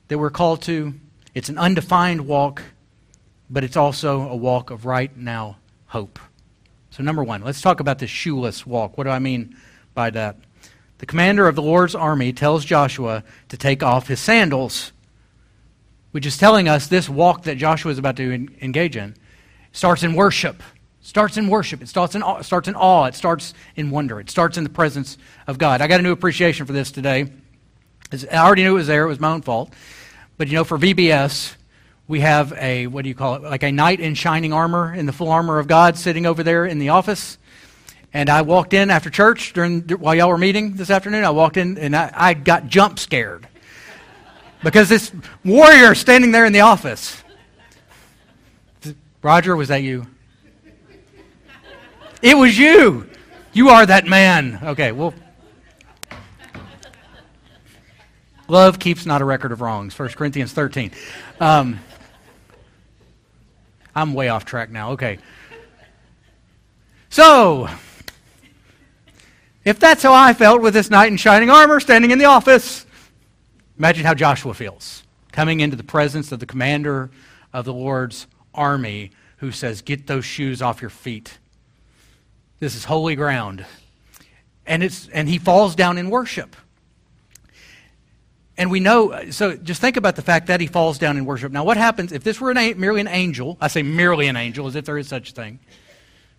that 0.08 0.18
we're 0.18 0.30
called 0.30 0.62
to. 0.62 0.94
It's 1.34 1.50
an 1.50 1.58
undefined 1.58 2.26
walk, 2.26 2.62
but 3.50 3.62
it's 3.62 3.76
also 3.76 4.28
a 4.28 4.36
walk 4.36 4.70
of 4.70 4.86
right 4.86 5.14
now 5.14 5.58
hope. 5.86 6.18
So, 6.94 7.02
number 7.02 7.24
one, 7.24 7.42
let's 7.42 7.60
talk 7.60 7.80
about 7.80 7.98
the 7.98 8.06
shoeless 8.06 8.64
walk. 8.64 8.96
What 8.96 9.02
do 9.04 9.10
I 9.10 9.18
mean 9.18 9.56
by 9.94 10.10
that? 10.10 10.36
The 10.98 11.06
commander 11.06 11.48
of 11.48 11.56
the 11.56 11.62
Lord's 11.62 11.96
army 11.96 12.32
tells 12.32 12.64
Joshua 12.64 13.24
to 13.48 13.56
take 13.56 13.82
off 13.82 14.06
his 14.06 14.20
sandals, 14.20 14.92
which 16.12 16.24
is 16.24 16.38
telling 16.38 16.68
us 16.68 16.86
this 16.86 17.08
walk 17.08 17.42
that 17.42 17.56
Joshua 17.58 17.90
is 17.90 17.98
about 17.98 18.14
to 18.18 18.32
engage 18.60 18.96
in 18.96 19.16
starts 19.72 20.04
in 20.04 20.14
worship. 20.14 20.62
Starts 21.00 21.36
in 21.36 21.48
worship. 21.48 21.82
It 21.82 21.88
starts 21.88 22.14
in, 22.14 22.22
awe, 22.22 22.42
starts 22.42 22.68
in 22.68 22.76
awe. 22.76 23.06
It 23.06 23.16
starts 23.16 23.54
in 23.74 23.90
wonder. 23.90 24.20
It 24.20 24.30
starts 24.30 24.56
in 24.56 24.62
the 24.62 24.70
presence 24.70 25.18
of 25.48 25.58
God. 25.58 25.80
I 25.80 25.88
got 25.88 25.98
a 25.98 26.02
new 26.04 26.12
appreciation 26.12 26.64
for 26.64 26.72
this 26.72 26.92
today. 26.92 27.26
I 28.12 28.36
already 28.36 28.62
knew 28.62 28.70
it 28.70 28.74
was 28.74 28.86
there. 28.86 29.04
It 29.04 29.08
was 29.08 29.18
my 29.18 29.32
own 29.32 29.42
fault. 29.42 29.72
But 30.38 30.46
you 30.46 30.54
know, 30.54 30.62
for 30.64 30.78
VBS, 30.78 31.56
we 32.06 32.20
have 32.20 32.52
a, 32.54 32.86
what 32.86 33.02
do 33.02 33.08
you 33.08 33.14
call 33.14 33.36
it, 33.36 33.42
like 33.42 33.62
a 33.62 33.72
knight 33.72 34.00
in 34.00 34.14
shining 34.14 34.52
armor, 34.52 34.92
in 34.92 35.06
the 35.06 35.12
full 35.12 35.30
armor 35.30 35.58
of 35.58 35.66
God, 35.66 35.96
sitting 35.96 36.26
over 36.26 36.42
there 36.42 36.66
in 36.66 36.78
the 36.78 36.90
office. 36.90 37.38
And 38.12 38.28
I 38.28 38.42
walked 38.42 38.74
in 38.74 38.90
after 38.90 39.10
church 39.10 39.54
during, 39.54 39.82
while 39.82 40.14
y'all 40.14 40.28
were 40.28 40.38
meeting 40.38 40.74
this 40.74 40.90
afternoon. 40.90 41.24
I 41.24 41.30
walked 41.30 41.56
in 41.56 41.78
and 41.78 41.96
I, 41.96 42.12
I 42.14 42.34
got 42.34 42.66
jump 42.66 42.98
scared 42.98 43.48
because 44.62 44.88
this 44.88 45.12
warrior 45.44 45.94
standing 45.94 46.30
there 46.30 46.44
in 46.44 46.52
the 46.52 46.60
office. 46.60 47.22
Roger, 49.22 49.56
was 49.56 49.68
that 49.68 49.82
you? 49.82 50.06
It 52.20 52.36
was 52.36 52.58
you. 52.58 53.08
You 53.52 53.70
are 53.70 53.86
that 53.86 54.06
man. 54.06 54.58
Okay, 54.62 54.92
well. 54.92 55.14
Love 58.46 58.78
keeps 58.78 59.06
not 59.06 59.22
a 59.22 59.24
record 59.24 59.52
of 59.52 59.62
wrongs. 59.62 59.98
1 59.98 60.10
Corinthians 60.10 60.52
13. 60.52 60.90
Um, 61.40 61.80
I'm 63.94 64.14
way 64.14 64.28
off 64.28 64.44
track 64.44 64.70
now. 64.70 64.92
Okay. 64.92 65.18
So, 67.10 67.68
if 69.64 69.78
that's 69.78 70.02
how 70.02 70.12
I 70.12 70.34
felt 70.34 70.60
with 70.60 70.74
this 70.74 70.90
knight 70.90 71.10
in 71.12 71.16
shining 71.16 71.48
armor 71.48 71.80
standing 71.80 72.10
in 72.10 72.18
the 72.18 72.24
office, 72.24 72.86
imagine 73.78 74.04
how 74.04 74.14
Joshua 74.14 74.52
feels 74.52 75.04
coming 75.32 75.60
into 75.60 75.76
the 75.76 75.84
presence 75.84 76.32
of 76.32 76.40
the 76.40 76.46
commander 76.46 77.10
of 77.52 77.64
the 77.64 77.72
Lord's 77.72 78.26
army 78.52 79.12
who 79.38 79.52
says, 79.52 79.82
Get 79.82 80.06
those 80.06 80.24
shoes 80.24 80.60
off 80.60 80.80
your 80.80 80.90
feet. 80.90 81.38
This 82.60 82.74
is 82.74 82.84
holy 82.84 83.16
ground. 83.16 83.64
And, 84.66 84.82
it's, 84.82 85.08
and 85.08 85.28
he 85.28 85.38
falls 85.38 85.74
down 85.74 85.98
in 85.98 86.10
worship. 86.10 86.56
And 88.64 88.70
we 88.70 88.80
know, 88.80 89.30
so 89.30 89.56
just 89.56 89.82
think 89.82 89.98
about 89.98 90.16
the 90.16 90.22
fact 90.22 90.46
that 90.46 90.58
he 90.58 90.66
falls 90.66 90.96
down 90.96 91.18
in 91.18 91.26
worship. 91.26 91.52
Now, 91.52 91.64
what 91.64 91.76
happens 91.76 92.12
if 92.12 92.24
this 92.24 92.40
were 92.40 92.50
an, 92.50 92.80
merely 92.80 93.02
an 93.02 93.08
angel? 93.08 93.58
I 93.60 93.68
say 93.68 93.82
merely 93.82 94.26
an 94.26 94.36
angel 94.36 94.66
as 94.66 94.74
if 94.74 94.86
there 94.86 94.96
is 94.96 95.06
such 95.06 95.32
a 95.32 95.34
thing. 95.34 95.58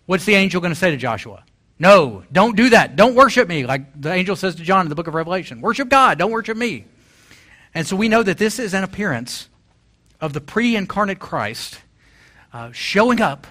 What's 0.06 0.24
the 0.24 0.34
angel 0.34 0.60
going 0.60 0.72
to 0.72 0.76
say 0.76 0.90
to 0.90 0.96
Joshua? 0.96 1.44
No, 1.78 2.24
don't 2.32 2.56
do 2.56 2.70
that. 2.70 2.96
Don't 2.96 3.14
worship 3.14 3.46
me, 3.46 3.64
like 3.64 4.00
the 4.00 4.12
angel 4.12 4.34
says 4.34 4.56
to 4.56 4.64
John 4.64 4.86
in 4.86 4.88
the 4.88 4.96
book 4.96 5.06
of 5.06 5.14
Revelation. 5.14 5.60
Worship 5.60 5.88
God, 5.88 6.18
don't 6.18 6.32
worship 6.32 6.56
me. 6.56 6.86
And 7.72 7.86
so 7.86 7.94
we 7.94 8.08
know 8.08 8.24
that 8.24 8.38
this 8.38 8.58
is 8.58 8.74
an 8.74 8.82
appearance 8.82 9.48
of 10.20 10.32
the 10.32 10.40
pre 10.40 10.74
incarnate 10.74 11.20
Christ 11.20 11.78
uh, 12.52 12.72
showing 12.72 13.20
up 13.20 13.46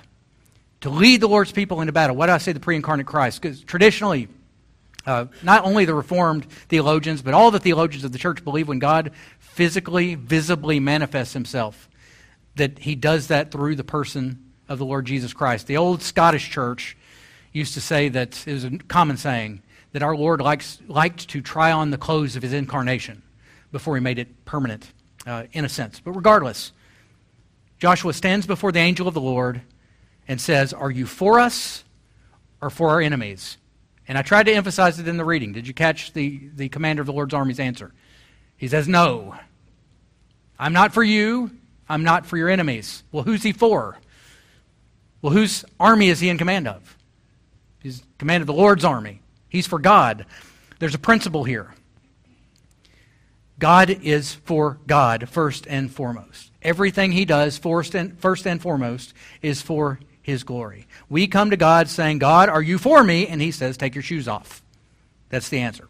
to 0.82 0.90
lead 0.90 1.22
the 1.22 1.30
Lord's 1.30 1.54
people 1.54 1.80
into 1.80 1.94
battle. 1.94 2.18
Why 2.18 2.26
do 2.26 2.34
I 2.34 2.40
say 2.40 2.52
the 2.52 2.60
pre 2.60 2.76
incarnate 2.76 3.06
Christ? 3.06 3.42
Because 3.42 3.62
traditionally, 3.62 4.28
Uh, 5.06 5.26
not 5.44 5.64
only 5.66 5.86
the 5.86 5.94
Reformed 5.94 6.46
theologians, 6.70 7.22
but 7.22 7.34
all 7.34 7.52
the 7.52 7.60
theologians 7.60 8.04
of 8.04 8.12
the 8.12 8.18
church 8.18 8.44
believe 8.44 8.68
when 8.68 8.80
God 8.80 9.12
physically, 9.40 10.16
visibly 10.16 10.80
manifests 10.80 11.34
himself, 11.34 11.90
that 12.56 12.80
he 12.80 12.96
does 12.96 13.28
that 13.28 13.52
through 13.52 13.76
the 13.76 13.84
person 13.84 14.52
of 14.68 14.80
the 14.80 14.86
Lord 14.86 15.06
Jesus 15.06 15.34
Christ. 15.34 15.68
The 15.68 15.78
old 15.78 16.02
Scottish 16.02 16.50
church 16.50 16.98
used 17.54 17.76
to 17.76 17.82
say 17.82 18.10
that, 18.10 18.48
it 18.48 18.54
was 18.54 18.64
a 18.66 18.78
common 18.80 19.18
saying, 19.18 19.62
that 19.96 20.04
our 20.04 20.16
Lord 20.16 20.42
likes, 20.42 20.82
liked 20.88 21.30
to 21.30 21.42
try 21.42 21.72
on 21.72 21.90
the 21.90 21.98
clothes 21.98 22.36
of 22.36 22.44
his 22.44 22.52
incarnation 22.52 23.22
before 23.72 23.96
he 23.96 24.02
made 24.02 24.20
it 24.20 24.44
permanent, 24.44 24.92
uh, 25.26 25.44
in 25.54 25.64
a 25.64 25.70
sense. 25.70 26.02
But 26.02 26.12
regardless, 26.12 26.74
Joshua 27.80 28.12
stands 28.12 28.46
before 28.46 28.74
the 28.74 28.80
angel 28.80 29.08
of 29.08 29.14
the 29.14 29.22
Lord 29.22 29.62
and 30.28 30.42
says, 30.42 30.74
Are 30.74 30.92
you 30.92 31.06
for 31.06 31.40
us 31.40 31.86
or 32.62 32.70
for 32.70 32.90
our 32.90 33.00
enemies? 33.00 33.56
And 34.08 34.18
I 34.18 34.22
tried 34.22 34.44
to 34.44 34.54
emphasize 34.54 35.00
it 35.00 35.08
in 35.08 35.18
the 35.18 35.26
reading. 35.26 35.52
Did 35.52 35.68
you 35.68 35.74
catch 35.74 36.14
the, 36.14 36.50
the 36.56 36.70
commander 36.70 37.02
of 37.02 37.08
the 37.08 37.14
Lord's 37.14 37.34
army's 37.34 37.60
answer? 37.60 37.94
He 38.58 38.68
says, 38.68 38.88
No. 38.88 39.36
I'm 40.58 40.74
not 40.74 40.94
for 40.94 41.04
you. 41.04 41.52
I'm 41.90 42.04
not 42.04 42.26
for 42.26 42.38
your 42.38 42.50
enemies. 42.50 43.04
Well, 43.12 43.24
who's 43.24 43.44
he 43.44 43.52
for? 43.52 43.98
Well, 45.22 45.34
whose 45.34 45.66
army 45.80 46.10
is 46.10 46.20
he 46.20 46.30
in 46.30 46.38
command 46.38 46.68
of? 46.68 46.98
He's 47.82 48.04
command 48.18 48.42
of 48.42 48.48
the 48.48 48.54
Lord's 48.54 48.86
army. 48.86 49.22
He's 49.50 49.68
for 49.68 49.80
God. 49.80 50.26
There's 50.80 50.96
a 50.96 51.00
principle 51.00 51.44
here. 51.44 51.74
God 53.58 53.90
is 53.90 54.34
for 54.34 54.80
God 54.86 55.30
first 55.30 55.66
and 55.68 55.92
foremost. 55.92 56.52
Everything 56.62 57.12
he 57.12 57.26
does, 57.26 57.58
first 57.58 57.96
and, 57.96 58.20
first 58.20 58.46
and 58.46 58.62
foremost, 58.62 59.14
is 59.42 59.62
for 59.62 60.00
his 60.26 60.44
glory. 60.44 60.88
We 61.08 61.28
come 61.28 61.52
to 61.52 61.58
God 61.58 61.88
saying, 61.88 62.18
God, 62.18 62.50
are 62.50 62.62
you 62.62 62.80
for 62.80 63.04
me? 63.04 63.28
And 63.28 63.40
he 63.40 63.52
says, 63.52 63.78
take 63.78 63.94
your 63.94 64.02
shoes 64.02 64.28
off. 64.28 64.64
That's 65.30 65.50
the 65.50 65.60
answer. 65.60 65.88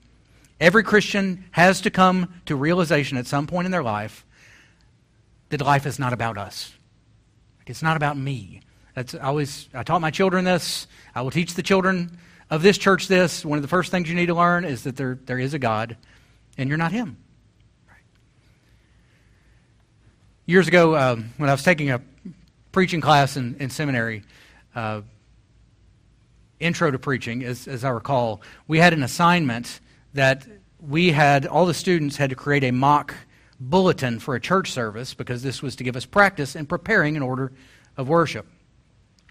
Every 0.59 0.83
Christian 0.83 1.45
has 1.51 1.79
to 1.81 1.89
come 1.89 2.33
to 2.45 2.57
realization 2.57 3.17
at 3.17 3.27
some 3.27 3.47
point 3.47 3.65
in 3.65 3.71
their 3.71 3.81
life 3.81 4.25
that 5.49 5.61
life 5.61 5.85
is 5.85 5.99
not 5.99 6.11
about 6.11 6.37
us. 6.37 6.73
It's 7.65 7.81
not 7.81 7.95
about 7.95 8.17
me. 8.17 8.59
That's 8.93 9.15
always 9.15 9.69
I 9.73 9.83
taught 9.83 10.01
my 10.01 10.11
children 10.11 10.43
this. 10.43 10.85
I 11.15 11.21
will 11.21 11.31
teach 11.31 11.53
the 11.53 11.63
children 11.63 12.17
of 12.49 12.61
this 12.61 12.77
church 12.77 13.07
this. 13.07 13.45
One 13.45 13.57
of 13.57 13.61
the 13.61 13.69
first 13.69 13.89
things 13.89 14.09
you 14.09 14.15
need 14.15 14.25
to 14.25 14.35
learn 14.35 14.65
is 14.65 14.83
that 14.83 14.97
there, 14.97 15.17
there 15.23 15.39
is 15.39 15.53
a 15.53 15.59
God, 15.59 15.95
and 16.57 16.67
you're 16.67 16.77
not 16.77 16.91
him. 16.91 17.15
Years 20.45 20.67
ago, 20.67 20.97
um, 20.97 21.31
when 21.37 21.49
I 21.49 21.53
was 21.53 21.63
taking 21.63 21.89
a 21.89 22.01
preaching 22.75 22.99
class 22.99 23.37
in, 23.37 23.55
in 23.61 23.69
seminary, 23.69 24.21
uh, 24.75 24.99
intro 26.59 26.91
to 26.91 26.99
preaching, 26.99 27.41
as, 27.41 27.69
as 27.69 27.85
I 27.85 27.89
recall, 27.89 28.41
we 28.67 28.79
had 28.79 28.91
an 28.91 29.01
assignment 29.01 29.79
that 30.13 30.45
we 30.85 31.13
had, 31.13 31.45
all 31.45 31.65
the 31.65 31.73
students 31.73 32.17
had 32.17 32.31
to 32.31 32.35
create 32.35 32.65
a 32.65 32.71
mock 32.71 33.15
bulletin 33.61 34.19
for 34.19 34.35
a 34.35 34.41
church 34.41 34.73
service 34.73 35.13
because 35.13 35.41
this 35.41 35.61
was 35.61 35.77
to 35.77 35.85
give 35.85 35.95
us 35.95 36.05
practice 36.05 36.53
in 36.53 36.65
preparing 36.65 37.15
an 37.15 37.23
order 37.23 37.53
of 37.95 38.09
worship. 38.09 38.45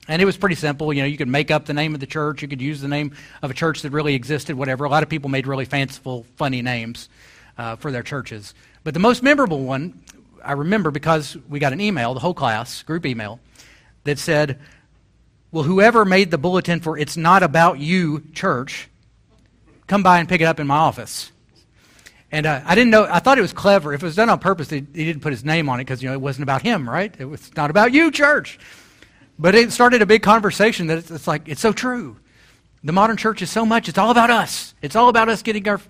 And 0.08 0.22
it 0.22 0.24
was 0.24 0.38
pretty 0.38 0.56
simple. 0.56 0.90
You 0.94 1.02
know, 1.02 1.06
you 1.06 1.18
could 1.18 1.28
make 1.28 1.50
up 1.50 1.66
the 1.66 1.74
name 1.74 1.92
of 1.92 2.00
the 2.00 2.06
church, 2.06 2.40
you 2.40 2.48
could 2.48 2.62
use 2.62 2.80
the 2.80 2.88
name 2.88 3.14
of 3.42 3.50
a 3.50 3.54
church 3.54 3.82
that 3.82 3.90
really 3.90 4.14
existed, 4.14 4.56
whatever. 4.56 4.86
A 4.86 4.88
lot 4.88 5.02
of 5.02 5.10
people 5.10 5.28
made 5.28 5.46
really 5.46 5.66
fanciful, 5.66 6.24
funny 6.36 6.62
names 6.62 7.10
uh, 7.58 7.76
for 7.76 7.92
their 7.92 8.02
churches. 8.02 8.54
But 8.84 8.94
the 8.94 9.00
most 9.00 9.22
memorable 9.22 9.64
one 9.64 10.00
I 10.44 10.52
remember 10.52 10.90
because 10.90 11.36
we 11.48 11.58
got 11.58 11.72
an 11.72 11.80
email, 11.80 12.14
the 12.14 12.20
whole 12.20 12.34
class, 12.34 12.82
group 12.82 13.06
email, 13.06 13.40
that 14.04 14.18
said, 14.18 14.58
Well, 15.50 15.64
whoever 15.64 16.04
made 16.04 16.30
the 16.30 16.38
bulletin 16.38 16.80
for 16.80 16.98
It's 16.98 17.16
Not 17.16 17.42
About 17.42 17.78
You 17.78 18.22
Church, 18.32 18.88
come 19.86 20.02
by 20.02 20.18
and 20.18 20.28
pick 20.28 20.40
it 20.40 20.44
up 20.44 20.60
in 20.60 20.66
my 20.66 20.76
office. 20.76 21.30
And 22.30 22.46
uh, 22.46 22.62
I 22.64 22.74
didn't 22.74 22.90
know, 22.90 23.06
I 23.08 23.20
thought 23.20 23.38
it 23.38 23.42
was 23.42 23.52
clever. 23.52 23.92
If 23.92 24.02
it 24.02 24.06
was 24.06 24.16
done 24.16 24.28
on 24.28 24.40
purpose, 24.40 24.68
he, 24.68 24.78
he 24.78 25.04
didn't 25.04 25.22
put 25.22 25.32
his 25.32 25.44
name 25.44 25.68
on 25.68 25.78
it 25.78 25.84
because, 25.84 26.02
you 26.02 26.08
know, 26.08 26.14
it 26.14 26.20
wasn't 26.20 26.42
about 26.42 26.62
him, 26.62 26.90
right? 26.90 27.14
It 27.16 27.26
was 27.26 27.54
not 27.54 27.70
about 27.70 27.92
you, 27.92 28.10
church. 28.10 28.58
But 29.38 29.54
it 29.54 29.70
started 29.70 30.02
a 30.02 30.06
big 30.06 30.22
conversation 30.22 30.88
that 30.88 30.98
it's, 30.98 31.10
it's 31.12 31.28
like, 31.28 31.48
it's 31.48 31.60
so 31.60 31.72
true. 31.72 32.16
The 32.82 32.92
modern 32.92 33.16
church 33.16 33.40
is 33.40 33.50
so 33.50 33.64
much, 33.64 33.88
it's 33.88 33.98
all 33.98 34.10
about 34.10 34.30
us. 34.30 34.74
It's 34.82 34.96
all 34.96 35.08
about 35.08 35.28
us 35.28 35.42
getting 35.42 35.66
our, 35.68 35.74
our 35.74 35.80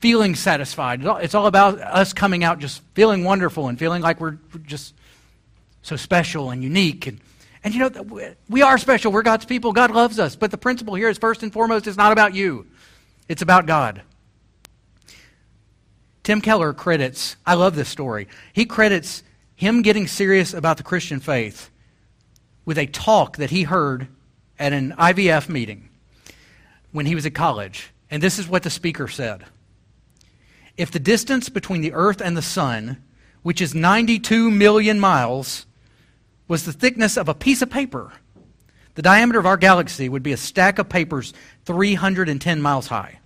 feeling 0.00 0.34
satisfied. 0.34 1.02
It's 1.04 1.34
all 1.34 1.46
about 1.46 1.78
us 1.78 2.12
coming 2.12 2.44
out 2.44 2.58
just 2.58 2.82
feeling 2.94 3.24
wonderful 3.24 3.68
and 3.68 3.78
feeling 3.78 4.02
like 4.02 4.20
we're 4.20 4.38
just 4.64 4.94
so 5.82 5.96
special 5.96 6.50
and 6.50 6.62
unique. 6.62 7.06
And, 7.06 7.20
and 7.62 7.74
you 7.74 7.80
know, 7.80 8.34
we 8.48 8.62
are 8.62 8.78
special. 8.78 9.12
We're 9.12 9.22
God's 9.22 9.44
people. 9.44 9.72
God 9.72 9.90
loves 9.90 10.18
us. 10.18 10.36
But 10.36 10.50
the 10.50 10.58
principle 10.58 10.94
here 10.94 11.08
is 11.08 11.18
first 11.18 11.42
and 11.42 11.52
foremost, 11.52 11.86
it's 11.86 11.96
not 11.96 12.12
about 12.12 12.34
you, 12.34 12.66
it's 13.28 13.42
about 13.42 13.66
God. 13.66 14.02
Tim 16.22 16.40
Keller 16.40 16.72
credits, 16.72 17.36
I 17.46 17.52
love 17.54 17.76
this 17.76 17.88
story. 17.88 18.28
He 18.54 18.64
credits 18.64 19.22
him 19.56 19.82
getting 19.82 20.06
serious 20.06 20.54
about 20.54 20.78
the 20.78 20.82
Christian 20.82 21.20
faith 21.20 21.70
with 22.64 22.78
a 22.78 22.86
talk 22.86 23.36
that 23.36 23.50
he 23.50 23.64
heard 23.64 24.08
at 24.58 24.72
an 24.72 24.92
IVF 24.92 25.48
meeting 25.48 25.88
when 26.92 27.04
he 27.04 27.14
was 27.14 27.26
at 27.26 27.34
college. 27.34 27.90
And 28.10 28.22
this 28.22 28.38
is 28.38 28.48
what 28.48 28.62
the 28.62 28.70
speaker 28.70 29.06
said 29.06 29.44
if 30.76 30.90
the 30.90 30.98
distance 30.98 31.48
between 31.48 31.80
the 31.80 31.92
earth 31.92 32.20
and 32.20 32.36
the 32.36 32.42
sun, 32.42 33.02
which 33.42 33.60
is 33.60 33.74
92 33.74 34.50
million 34.50 34.98
miles, 34.98 35.66
was 36.48 36.64
the 36.64 36.72
thickness 36.72 37.16
of 37.16 37.28
a 37.28 37.34
piece 37.34 37.62
of 37.62 37.70
paper, 37.70 38.12
the 38.94 39.02
diameter 39.02 39.38
of 39.38 39.46
our 39.46 39.56
galaxy 39.56 40.08
would 40.08 40.22
be 40.22 40.32
a 40.32 40.36
stack 40.36 40.78
of 40.78 40.88
papers 40.88 41.32
310 41.64 42.62
miles 42.62 42.88
high. 42.88 43.18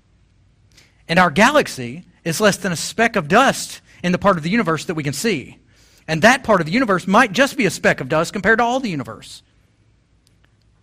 And 1.08 1.18
our 1.18 1.30
galaxy 1.30 2.04
is 2.24 2.40
less 2.40 2.56
than 2.56 2.72
a 2.72 2.76
speck 2.76 3.16
of 3.16 3.28
dust 3.28 3.80
in 4.02 4.12
the 4.12 4.18
part 4.18 4.37
of 4.37 4.42
the 4.42 4.50
universe 4.50 4.84
that 4.87 4.94
we 4.94 5.02
can 5.02 5.12
see. 5.12 5.58
And 6.06 6.22
that 6.22 6.44
part 6.44 6.61
of 6.61 6.66
the 6.66 6.72
universe 6.72 7.06
might 7.06 7.32
just 7.32 7.56
be 7.56 7.66
a 7.66 7.70
speck 7.70 8.00
of 8.00 8.08
dust 8.08 8.32
compared 8.32 8.58
to 8.58 8.64
all 8.64 8.80
the 8.80 8.90
universe. 8.90 9.42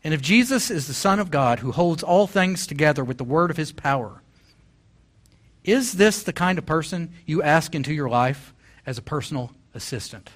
And 0.03 0.13
if 0.13 0.21
Jesus 0.21 0.69
is 0.69 0.87
the 0.87 0.93
Son 0.93 1.19
of 1.19 1.31
God 1.31 1.59
who 1.59 1.71
holds 1.71 2.03
all 2.03 2.27
things 2.27 2.67
together 2.67 3.03
with 3.03 3.17
the 3.17 3.23
word 3.23 3.49
of 3.49 3.57
his 3.57 3.71
power, 3.71 4.21
is 5.65 5.93
this 5.93 6.21
the 6.23 6.33
kind 6.33 6.57
of 6.57 6.65
person 6.65 7.11
you 7.25 7.41
ask 7.41 7.73
into 7.73 7.93
your 7.93 8.07
life 8.07 8.53
as 8.85 8.97
a 8.97 9.01
personal 9.01 9.51
assistant? 9.73 10.29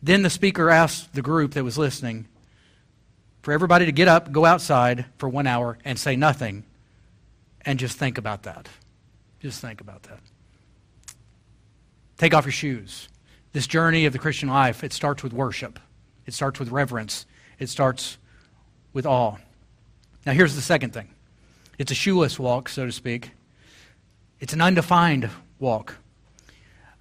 Then 0.00 0.22
the 0.22 0.30
speaker 0.30 0.70
asked 0.70 1.14
the 1.14 1.22
group 1.22 1.54
that 1.54 1.64
was 1.64 1.76
listening 1.76 2.28
for 3.42 3.52
everybody 3.52 3.84
to 3.86 3.92
get 3.92 4.06
up, 4.06 4.30
go 4.30 4.44
outside 4.44 5.06
for 5.18 5.28
one 5.28 5.46
hour, 5.46 5.78
and 5.84 5.98
say 5.98 6.14
nothing, 6.14 6.64
and 7.62 7.78
just 7.78 7.98
think 7.98 8.16
about 8.16 8.44
that. 8.44 8.68
Just 9.40 9.60
think 9.60 9.80
about 9.80 10.04
that. 10.04 10.20
Take 12.18 12.32
off 12.32 12.44
your 12.44 12.52
shoes. 12.52 13.08
This 13.52 13.66
journey 13.66 14.06
of 14.06 14.12
the 14.12 14.18
Christian 14.20 14.48
life, 14.48 14.84
it 14.84 14.92
starts 14.92 15.24
with 15.24 15.32
worship, 15.32 15.80
it 16.26 16.34
starts 16.34 16.60
with 16.60 16.70
reverence, 16.70 17.26
it 17.58 17.68
starts 17.68 18.18
with 18.92 19.04
awe. 19.04 19.36
Now, 20.24 20.32
here's 20.32 20.54
the 20.54 20.62
second 20.62 20.92
thing 20.92 21.08
it's 21.78 21.90
a 21.90 21.94
shoeless 21.94 22.38
walk, 22.38 22.68
so 22.68 22.86
to 22.86 22.92
speak. 22.92 23.32
It's 24.40 24.52
an 24.52 24.60
undefined 24.60 25.30
walk. 25.58 25.96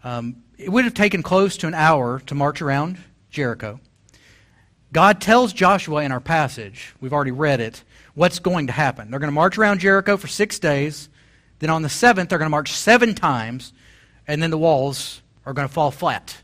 Um, 0.03 0.43
it 0.57 0.69
would 0.69 0.85
have 0.85 0.93
taken 0.93 1.23
close 1.23 1.57
to 1.57 1.67
an 1.67 1.73
hour 1.73 2.19
to 2.27 2.35
march 2.35 2.61
around 2.61 2.97
Jericho. 3.29 3.79
God 4.91 5.19
tells 5.19 5.51
Joshua 5.51 6.03
in 6.03 6.11
our 6.11 6.19
passage, 6.19 6.93
we've 7.01 7.11
already 7.11 7.31
read 7.31 7.59
it, 7.59 7.83
what's 8.13 8.39
going 8.39 8.67
to 8.67 8.73
happen. 8.73 9.11
They're 9.11 9.19
going 9.19 9.29
to 9.29 9.33
march 9.33 9.57
around 9.57 9.79
Jericho 9.79 10.15
for 10.15 10.27
six 10.27 10.59
days. 10.59 11.09
Then 11.59 11.69
on 11.69 11.81
the 11.81 11.89
seventh, 11.89 12.29
they're 12.29 12.37
going 12.37 12.47
to 12.47 12.51
march 12.51 12.71
seven 12.71 13.15
times, 13.15 13.73
and 14.27 14.41
then 14.41 14.51
the 14.51 14.57
walls 14.57 15.21
are 15.45 15.53
going 15.53 15.67
to 15.67 15.73
fall 15.73 15.91
flat. 15.91 16.37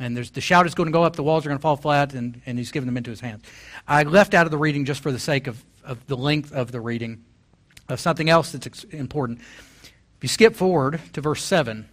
And 0.00 0.16
the 0.16 0.40
shout 0.40 0.66
is 0.66 0.74
going 0.74 0.88
to 0.88 0.92
go 0.92 1.04
up, 1.04 1.14
the 1.14 1.22
walls 1.22 1.46
are 1.46 1.48
going 1.48 1.58
to 1.58 1.62
fall 1.62 1.76
flat, 1.76 2.14
and, 2.14 2.40
and 2.46 2.58
he's 2.58 2.72
given 2.72 2.86
them 2.86 2.96
into 2.96 3.10
his 3.10 3.20
hands. 3.20 3.44
I 3.86 4.02
left 4.02 4.34
out 4.34 4.46
of 4.46 4.50
the 4.50 4.58
reading 4.58 4.84
just 4.84 5.00
for 5.00 5.12
the 5.12 5.18
sake 5.18 5.46
of, 5.46 5.62
of 5.84 6.04
the 6.06 6.16
length 6.16 6.52
of 6.52 6.72
the 6.72 6.80
reading 6.80 7.24
of 7.92 8.00
something 8.00 8.30
else 8.30 8.52
that's 8.52 8.84
important. 8.84 9.40
If 9.40 10.22
you 10.22 10.28
skip 10.28 10.54
forward 10.54 11.00
to 11.12 11.20
verse 11.20 11.42
7 11.42 11.88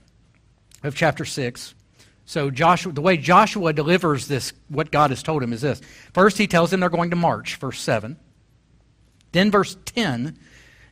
of 0.84 0.96
chapter 0.96 1.26
6, 1.26 1.76
so 2.26 2.52
Joshua, 2.52 2.94
the 2.94 3.02
way 3.02 3.18
Joshua 3.18 3.74
delivers 3.74 4.28
this, 4.28 4.54
what 4.68 4.92
God 4.92 5.10
has 5.10 5.24
told 5.24 5.42
him 5.42 5.52
is 5.52 5.62
this. 5.62 5.82
First, 6.14 6.38
he 6.38 6.46
tells 6.46 6.70
them 6.70 6.80
they're 6.80 6.90
going 6.90 7.10
to 7.10 7.16
march, 7.16 7.56
verse 7.56 7.80
7. 7.80 8.18
Then, 9.32 9.50
verse 9.50 9.76
10, 9.86 10.38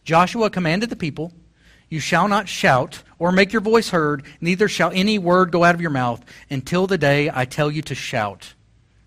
Joshua 0.04 0.50
commanded 0.50 0.90
the 0.90 0.96
people, 0.96 1.32
You 1.90 2.00
shall 2.00 2.28
not 2.28 2.50
shout 2.50 3.04
or 3.20 3.32
make 3.32 3.54
your 3.54 3.62
voice 3.62 3.90
heard, 3.90 4.24
neither 4.42 4.68
shall 4.68 4.92
any 4.92 5.20
word 5.20 5.52
go 5.52 5.64
out 5.64 5.76
of 5.76 5.82
your 5.82 5.92
mouth 5.92 6.26
until 6.50 6.88
the 6.88 6.98
day 6.98 7.30
I 7.32 7.46
tell 7.46 7.70
you 7.70 7.84
to 7.84 7.96
shout. 7.96 8.56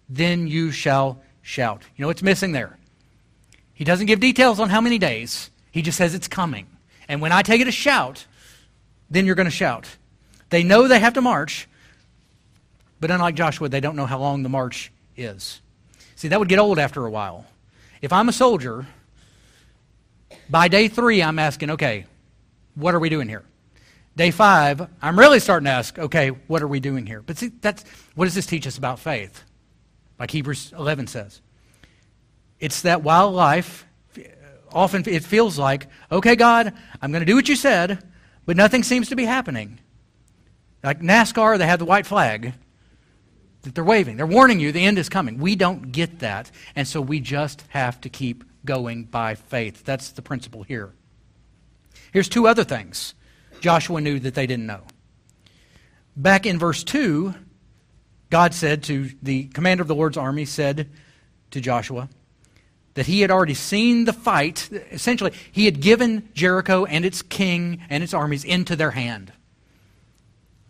Then 0.08 0.46
you 0.46 0.70
shall 0.70 1.22
shout. 1.42 1.82
You 1.96 2.02
know 2.02 2.08
what's 2.08 2.22
missing 2.22 2.52
there? 2.52 2.78
He 3.72 3.84
doesn't 3.84 4.06
give 4.06 4.20
details 4.20 4.60
on 4.60 4.68
how 4.68 4.80
many 4.80 4.98
days. 4.98 5.50
He 5.70 5.82
just 5.82 5.98
says 5.98 6.14
it's 6.14 6.28
coming. 6.28 6.66
And 7.08 7.20
when 7.20 7.32
I 7.32 7.42
take 7.42 7.60
it 7.60 7.68
a 7.68 7.72
shout, 7.72 8.26
then 9.10 9.26
you're 9.26 9.34
going 9.34 9.46
to 9.46 9.50
shout. 9.50 9.96
They 10.50 10.62
know 10.62 10.88
they 10.88 10.98
have 11.00 11.14
to 11.14 11.20
march, 11.20 11.68
but 13.00 13.10
unlike 13.10 13.34
Joshua, 13.34 13.68
they 13.68 13.80
don't 13.80 13.96
know 13.96 14.06
how 14.06 14.18
long 14.18 14.42
the 14.42 14.48
march 14.48 14.92
is. 15.16 15.60
See, 16.16 16.28
that 16.28 16.38
would 16.38 16.48
get 16.48 16.58
old 16.58 16.78
after 16.78 17.06
a 17.06 17.10
while. 17.10 17.46
If 18.02 18.12
I'm 18.12 18.28
a 18.28 18.32
soldier, 18.32 18.86
By 20.48 20.66
day 20.66 20.88
three, 20.88 21.22
I'm 21.22 21.38
asking, 21.38 21.70
okay, 21.70 22.06
what 22.74 22.94
are 22.94 22.98
we 22.98 23.08
doing 23.08 23.28
here? 23.28 23.44
Day 24.16 24.32
five, 24.32 24.88
I'm 25.00 25.18
really 25.18 25.38
starting 25.38 25.66
to 25.66 25.70
ask, 25.70 25.98
okay, 25.98 26.30
what 26.30 26.62
are 26.62 26.68
we 26.68 26.80
doing 26.80 27.06
here? 27.06 27.22
But 27.22 27.38
see, 27.38 27.52
that's 27.60 27.84
what 28.16 28.24
does 28.24 28.34
this 28.34 28.46
teach 28.46 28.66
us 28.66 28.76
about 28.76 28.98
faith? 28.98 29.44
Like 30.18 30.32
Hebrews 30.32 30.72
11 30.76 31.06
says. 31.06 31.40
It's 32.58 32.82
that 32.82 33.02
while 33.02 33.30
life, 33.30 33.86
often 34.72 35.04
it 35.06 35.24
feels 35.24 35.58
like, 35.58 35.86
okay, 36.10 36.36
God, 36.36 36.72
I'm 37.00 37.12
going 37.12 37.20
to 37.20 37.26
do 37.26 37.36
what 37.36 37.48
you 37.48 37.56
said, 37.56 38.02
but 38.46 38.56
nothing 38.56 38.82
seems 38.82 39.08
to 39.08 39.16
be 39.16 39.24
happening. 39.24 39.78
Like 40.82 41.00
NASCAR, 41.00 41.58
they 41.58 41.66
have 41.66 41.78
the 41.78 41.84
white 41.84 42.06
flag 42.06 42.54
that 43.62 43.74
they're 43.74 43.84
waving. 43.84 44.16
They're 44.16 44.26
warning 44.26 44.60
you 44.60 44.72
the 44.72 44.84
end 44.84 44.98
is 44.98 45.08
coming. 45.08 45.38
We 45.38 45.56
don't 45.56 45.92
get 45.92 46.20
that, 46.20 46.50
and 46.74 46.88
so 46.88 47.00
we 47.00 47.20
just 47.20 47.64
have 47.68 48.00
to 48.02 48.08
keep 48.08 48.44
going 48.64 49.04
by 49.04 49.34
faith. 49.34 49.84
That's 49.84 50.10
the 50.10 50.22
principle 50.22 50.62
here. 50.62 50.92
Here's 52.12 52.28
two 52.28 52.46
other 52.46 52.64
things 52.64 53.14
Joshua 53.60 54.00
knew 54.00 54.18
that 54.20 54.34
they 54.34 54.46
didn't 54.46 54.66
know. 54.66 54.82
Back 56.16 56.46
in 56.46 56.58
verse 56.58 56.82
2, 56.84 57.34
God 58.30 58.54
said 58.54 58.82
to 58.84 59.10
the 59.22 59.44
commander 59.48 59.82
of 59.82 59.88
the 59.88 59.94
Lord's 59.94 60.16
army, 60.16 60.44
said 60.44 60.90
to 61.50 61.60
Joshua, 61.60 62.08
that 62.94 63.06
he 63.06 63.20
had 63.20 63.30
already 63.30 63.54
seen 63.54 64.04
the 64.04 64.12
fight. 64.12 64.68
Essentially, 64.90 65.32
he 65.52 65.64
had 65.64 65.80
given 65.80 66.28
Jericho 66.34 66.84
and 66.84 67.04
its 67.04 67.22
king 67.22 67.80
and 67.88 68.02
its 68.02 68.14
armies 68.14 68.44
into 68.44 68.76
their 68.76 68.90
hand. 68.90 69.32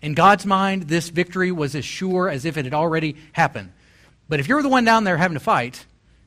In 0.03 0.15
God's 0.15 0.47
mind, 0.47 0.85
this 0.85 1.09
victory 1.09 1.53
was 1.53 1.75
as 1.75 1.85
sure 1.85 2.29
as 2.29 2.45
if 2.45 2.57
it 2.57 2.65
had 2.65 2.75
already 2.75 3.17
happened. 3.33 3.73
But 4.29 4.41
if 4.41 4.49
you're 4.49 4.63
the 4.63 4.69
one 4.69 4.85
down 4.85 5.05
there 5.05 5.17
having 5.17 5.37
to 5.37 5.45
fight, 5.45 5.85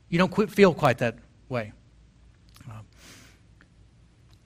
you 0.09 0.19
don't 0.19 0.51
feel 0.51 0.73
quite 0.73 0.99
that 0.99 1.15
way. 1.49 1.73
Uh, 2.69 2.81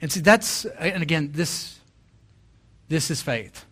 and 0.02 0.12
see, 0.12 0.22
that's, 0.22 0.66
and 0.66 1.02
again, 1.04 1.32
this, 1.34 1.80
this 2.88 3.12
is 3.12 3.22
faith. 3.22 3.66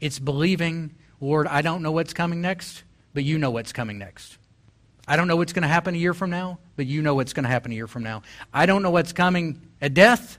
It's 0.00 0.18
believing, 0.18 0.94
Lord, 1.20 1.46
I 1.46 1.62
don't 1.62 1.82
know 1.82 1.92
what's 1.92 2.14
coming 2.14 2.40
next, 2.40 2.82
but 3.14 3.24
you 3.24 3.38
know 3.38 3.50
what's 3.50 3.72
coming 3.72 3.98
next. 3.98 4.38
I 5.08 5.16
don't 5.16 5.28
know 5.28 5.36
what's 5.36 5.52
going 5.52 5.62
to 5.62 5.68
happen 5.68 5.94
a 5.94 5.98
year 5.98 6.14
from 6.14 6.30
now, 6.30 6.58
but 6.74 6.86
you 6.86 7.00
know 7.00 7.14
what's 7.14 7.32
going 7.32 7.44
to 7.44 7.50
happen 7.50 7.72
a 7.72 7.74
year 7.74 7.86
from 7.86 8.02
now. 8.02 8.22
I 8.52 8.66
don't 8.66 8.82
know 8.82 8.90
what's 8.90 9.12
coming 9.12 9.60
at 9.80 9.94
death. 9.94 10.38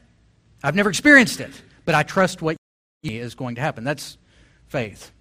I've 0.64 0.76
never 0.76 0.90
experienced 0.90 1.40
it, 1.40 1.52
but 1.86 1.96
I 1.96 2.04
trust 2.04 2.42
what 2.42 2.58
is 3.04 3.36
going 3.36 3.56
to 3.56 3.62
happen. 3.62 3.84
That's 3.84 4.18
faith. 4.68 5.12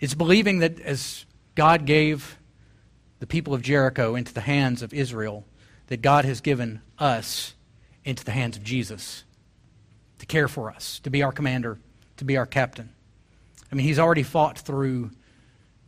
It's 0.00 0.14
believing 0.14 0.60
that 0.60 0.80
as 0.80 1.26
God 1.54 1.84
gave 1.84 2.38
the 3.18 3.26
people 3.26 3.54
of 3.54 3.62
Jericho 3.62 4.14
into 4.16 4.32
the 4.32 4.40
hands 4.40 4.82
of 4.82 4.92
Israel, 4.92 5.44
that 5.88 6.02
God 6.02 6.24
has 6.24 6.40
given 6.40 6.80
us 6.98 7.54
into 8.04 8.24
the 8.24 8.32
hands 8.32 8.56
of 8.56 8.64
Jesus 8.64 9.24
to 10.18 10.26
care 10.26 10.48
for 10.48 10.70
us, 10.70 11.00
to 11.00 11.10
be 11.10 11.22
our 11.22 11.32
commander, 11.32 11.78
to 12.16 12.24
be 12.24 12.36
our 12.36 12.46
captain. 12.46 12.90
I 13.70 13.74
mean, 13.74 13.86
he's 13.86 13.98
already 13.98 14.22
fought 14.22 14.58
through 14.58 15.10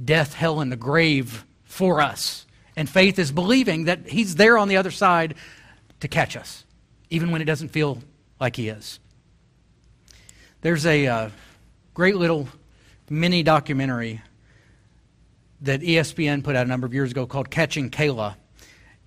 death, 0.03 0.35
hell, 0.35 0.61
and 0.61 0.71
the 0.71 0.77
grave 0.77 1.45
for 1.65 2.01
us. 2.01 2.47
And 2.77 2.89
faith 2.89 3.19
is 3.19 3.33
believing 3.33 3.85
that 3.85 4.09
He's 4.09 4.37
there 4.37 4.59
on 4.59 4.69
the 4.69 4.77
other 4.77 4.91
side 4.91 5.35
to 6.01 6.09
catch 6.09 6.37
us, 6.37 6.65
even 7.11 7.31
when 7.31 7.41
it 7.41 7.47
doesn't 7.47 7.69
feel 7.69 7.99
like 8.41 8.57
He 8.57 8.69
is. 8.69 9.01
There's 10.61 10.85
a 10.85 11.07
uh, 11.07 11.31
great 11.95 12.17
little 12.17 12.49
mini 13.09 13.43
documentary 13.43 14.21
that 15.63 15.81
ESPN 15.81 16.45
put 16.45 16.57
out 16.57 16.67
a 16.67 16.69
number 16.69 16.87
of 16.87 16.93
years 16.93 17.11
ago 17.11 17.27
called 17.27 17.51
Catching 17.51 17.91
Kayla. 17.91 18.35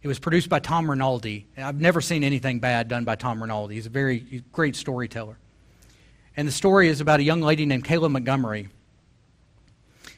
It 0.01 0.07
was 0.07 0.17
produced 0.17 0.49
by 0.49 0.59
Tom 0.59 0.89
Rinaldi. 0.89 1.45
I've 1.57 1.79
never 1.79 2.01
seen 2.01 2.23
anything 2.23 2.59
bad 2.59 2.87
done 2.87 3.03
by 3.03 3.15
Tom 3.15 3.41
Rinaldi. 3.41 3.75
He's 3.75 3.85
a 3.85 3.91
very 3.91 4.43
great 4.51 4.75
storyteller. 4.75 5.37
And 6.37 6.47
the 6.47 6.51
story 6.51 6.87
is 6.87 7.01
about 7.01 7.19
a 7.19 7.23
young 7.23 7.41
lady 7.41 7.65
named 7.65 7.83
Kayla 7.83 8.09
Montgomery 8.09 8.69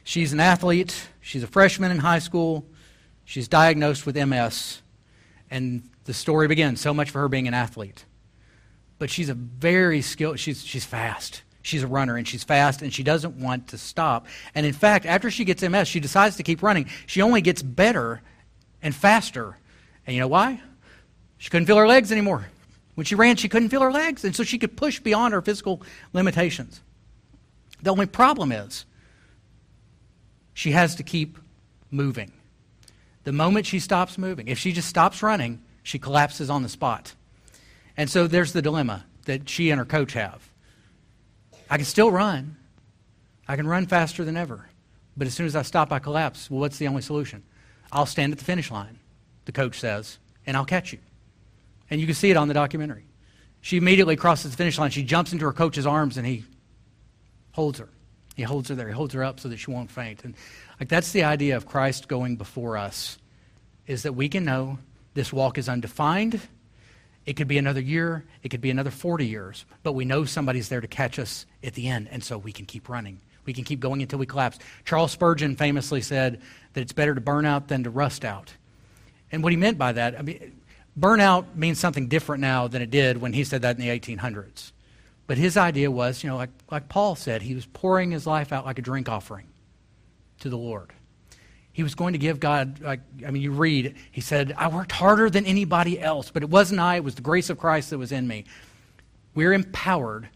She's 0.04 0.32
an 0.32 0.40
athlete. 0.40 1.08
She's 1.20 1.42
a 1.42 1.46
freshman 1.46 1.90
in 1.90 1.98
high 1.98 2.18
school. 2.18 2.66
She's 3.24 3.48
diagnosed 3.48 4.04
with 4.06 4.16
MS. 4.16 4.82
And 5.50 5.88
the 6.04 6.14
story 6.14 6.48
begins 6.48 6.80
so 6.80 6.92
much 6.92 7.10
for 7.10 7.20
her 7.20 7.28
being 7.28 7.46
an 7.46 7.54
athlete. 7.54 8.04
But 8.98 9.10
she's 9.10 9.28
a 9.28 9.34
very 9.34 10.02
skilled, 10.02 10.38
she's, 10.38 10.64
she's 10.64 10.84
fast. 10.84 11.42
She's 11.62 11.82
a 11.82 11.86
runner 11.86 12.16
and 12.16 12.26
she's 12.26 12.42
fast 12.42 12.82
and 12.82 12.92
she 12.92 13.04
doesn't 13.04 13.36
want 13.36 13.68
to 13.68 13.78
stop. 13.78 14.26
And 14.54 14.66
in 14.66 14.72
fact, 14.72 15.06
after 15.06 15.30
she 15.30 15.44
gets 15.44 15.62
MS, 15.62 15.86
she 15.86 16.00
decides 16.00 16.36
to 16.36 16.42
keep 16.42 16.62
running. 16.62 16.88
She 17.06 17.22
only 17.22 17.40
gets 17.40 17.62
better 17.62 18.20
and 18.82 18.94
faster. 18.94 19.56
And 20.06 20.14
you 20.14 20.20
know 20.20 20.28
why? 20.28 20.60
She 21.38 21.50
couldn't 21.50 21.66
feel 21.66 21.76
her 21.76 21.86
legs 21.86 22.10
anymore. 22.10 22.46
When 22.94 23.04
she 23.04 23.14
ran, 23.14 23.36
she 23.36 23.48
couldn't 23.48 23.70
feel 23.70 23.80
her 23.80 23.92
legs, 23.92 24.24
and 24.24 24.36
so 24.36 24.44
she 24.44 24.58
could 24.58 24.76
push 24.76 25.00
beyond 25.00 25.32
her 25.32 25.40
physical 25.40 25.82
limitations. 26.12 26.80
The 27.82 27.90
only 27.90 28.06
problem 28.06 28.52
is 28.52 28.84
she 30.54 30.72
has 30.72 30.94
to 30.96 31.02
keep 31.02 31.38
moving. 31.90 32.32
The 33.24 33.32
moment 33.32 33.66
she 33.66 33.78
stops 33.78 34.18
moving, 34.18 34.48
if 34.48 34.58
she 34.58 34.72
just 34.72 34.88
stops 34.88 35.22
running, 35.22 35.62
she 35.82 35.98
collapses 35.98 36.50
on 36.50 36.62
the 36.62 36.68
spot. 36.68 37.14
And 37.96 38.10
so 38.10 38.26
there's 38.26 38.52
the 38.52 38.62
dilemma 38.62 39.04
that 39.26 39.48
she 39.48 39.70
and 39.70 39.78
her 39.78 39.84
coach 39.84 40.12
have. 40.14 40.48
I 41.70 41.76
can 41.76 41.86
still 41.86 42.10
run. 42.10 42.56
I 43.46 43.56
can 43.56 43.66
run 43.66 43.86
faster 43.86 44.24
than 44.24 44.36
ever. 44.36 44.68
But 45.16 45.26
as 45.26 45.34
soon 45.34 45.46
as 45.46 45.56
I 45.56 45.62
stop, 45.62 45.92
I 45.92 45.98
collapse. 45.98 46.50
Well, 46.50 46.60
what's 46.60 46.78
the 46.78 46.88
only 46.88 47.02
solution? 47.02 47.42
I'll 47.90 48.06
stand 48.06 48.32
at 48.32 48.38
the 48.38 48.44
finish 48.44 48.70
line, 48.70 48.98
the 49.44 49.52
coach 49.52 49.78
says, 49.78 50.18
and 50.46 50.56
I'll 50.56 50.64
catch 50.64 50.92
you. 50.92 50.98
And 51.90 52.00
you 52.00 52.06
can 52.06 52.14
see 52.14 52.30
it 52.30 52.36
on 52.36 52.48
the 52.48 52.54
documentary. 52.54 53.04
She 53.60 53.76
immediately 53.76 54.16
crosses 54.16 54.50
the 54.50 54.56
finish 54.56 54.78
line. 54.78 54.90
She 54.90 55.02
jumps 55.02 55.32
into 55.32 55.44
her 55.44 55.52
coach's 55.52 55.86
arms 55.86 56.16
and 56.16 56.26
he 56.26 56.44
holds 57.52 57.78
her. 57.78 57.88
He 58.34 58.42
holds 58.42 58.68
her 58.68 58.74
there. 58.74 58.88
He 58.88 58.94
holds 58.94 59.14
her 59.14 59.22
up 59.22 59.40
so 59.40 59.48
that 59.48 59.58
she 59.58 59.70
won't 59.70 59.90
faint. 59.90 60.24
And 60.24 60.34
like 60.80 60.88
that's 60.88 61.12
the 61.12 61.24
idea 61.24 61.56
of 61.56 61.66
Christ 61.66 62.08
going 62.08 62.36
before 62.36 62.76
us, 62.76 63.18
is 63.86 64.02
that 64.04 64.14
we 64.14 64.28
can 64.28 64.44
know 64.44 64.78
this 65.14 65.32
walk 65.32 65.58
is 65.58 65.68
undefined. 65.68 66.40
It 67.24 67.34
could 67.34 67.48
be 67.48 67.58
another 67.58 67.80
year. 67.80 68.24
It 68.42 68.48
could 68.48 68.60
be 68.60 68.70
another 68.70 68.90
40 68.90 69.26
years. 69.26 69.64
But 69.82 69.92
we 69.92 70.04
know 70.04 70.24
somebody's 70.24 70.68
there 70.68 70.80
to 70.80 70.88
catch 70.88 71.18
us 71.18 71.46
at 71.62 71.74
the 71.74 71.88
end, 71.88 72.08
and 72.10 72.24
so 72.24 72.38
we 72.38 72.52
can 72.52 72.66
keep 72.66 72.88
running. 72.88 73.20
We 73.44 73.52
can 73.52 73.64
keep 73.64 73.80
going 73.80 74.02
until 74.02 74.18
we 74.18 74.26
collapse. 74.26 74.58
Charles 74.84 75.12
Spurgeon 75.12 75.56
famously 75.56 76.00
said 76.00 76.40
that 76.72 76.80
it's 76.80 76.92
better 76.92 77.14
to 77.14 77.20
burn 77.20 77.44
out 77.44 77.68
than 77.68 77.84
to 77.84 77.90
rust 77.90 78.24
out. 78.24 78.54
And 79.30 79.42
what 79.42 79.52
he 79.52 79.56
meant 79.56 79.78
by 79.78 79.92
that, 79.92 80.18
I 80.18 80.22
mean, 80.22 80.60
burnout 80.98 81.54
means 81.54 81.78
something 81.78 82.08
different 82.08 82.40
now 82.40 82.68
than 82.68 82.82
it 82.82 82.90
did 82.90 83.20
when 83.20 83.32
he 83.32 83.44
said 83.44 83.62
that 83.62 83.78
in 83.78 83.82
the 83.82 83.88
1800s. 83.98 84.72
But 85.26 85.38
his 85.38 85.56
idea 85.56 85.90
was, 85.90 86.22
you 86.22 86.30
know, 86.30 86.36
like, 86.36 86.50
like 86.70 86.88
Paul 86.88 87.14
said, 87.14 87.42
he 87.42 87.54
was 87.54 87.66
pouring 87.66 88.10
his 88.10 88.26
life 88.26 88.52
out 88.52 88.66
like 88.66 88.78
a 88.78 88.82
drink 88.82 89.08
offering 89.08 89.46
to 90.40 90.48
the 90.48 90.58
Lord. 90.58 90.92
He 91.72 91.82
was 91.82 91.94
going 91.94 92.12
to 92.12 92.18
give 92.18 92.38
God, 92.38 92.80
like, 92.80 93.00
I 93.26 93.30
mean, 93.30 93.42
you 93.42 93.52
read, 93.52 93.94
he 94.10 94.20
said, 94.20 94.52
I 94.58 94.68
worked 94.68 94.92
harder 94.92 95.30
than 95.30 95.46
anybody 95.46 95.98
else, 95.98 96.30
but 96.30 96.42
it 96.42 96.50
wasn't 96.50 96.80
I, 96.80 96.96
it 96.96 97.04
was 97.04 97.14
the 97.14 97.22
grace 97.22 97.48
of 97.48 97.58
Christ 97.58 97.90
that 97.90 97.98
was 97.98 98.12
in 98.12 98.26
me. 98.26 98.44
We're 99.34 99.54
empowered 99.54 100.28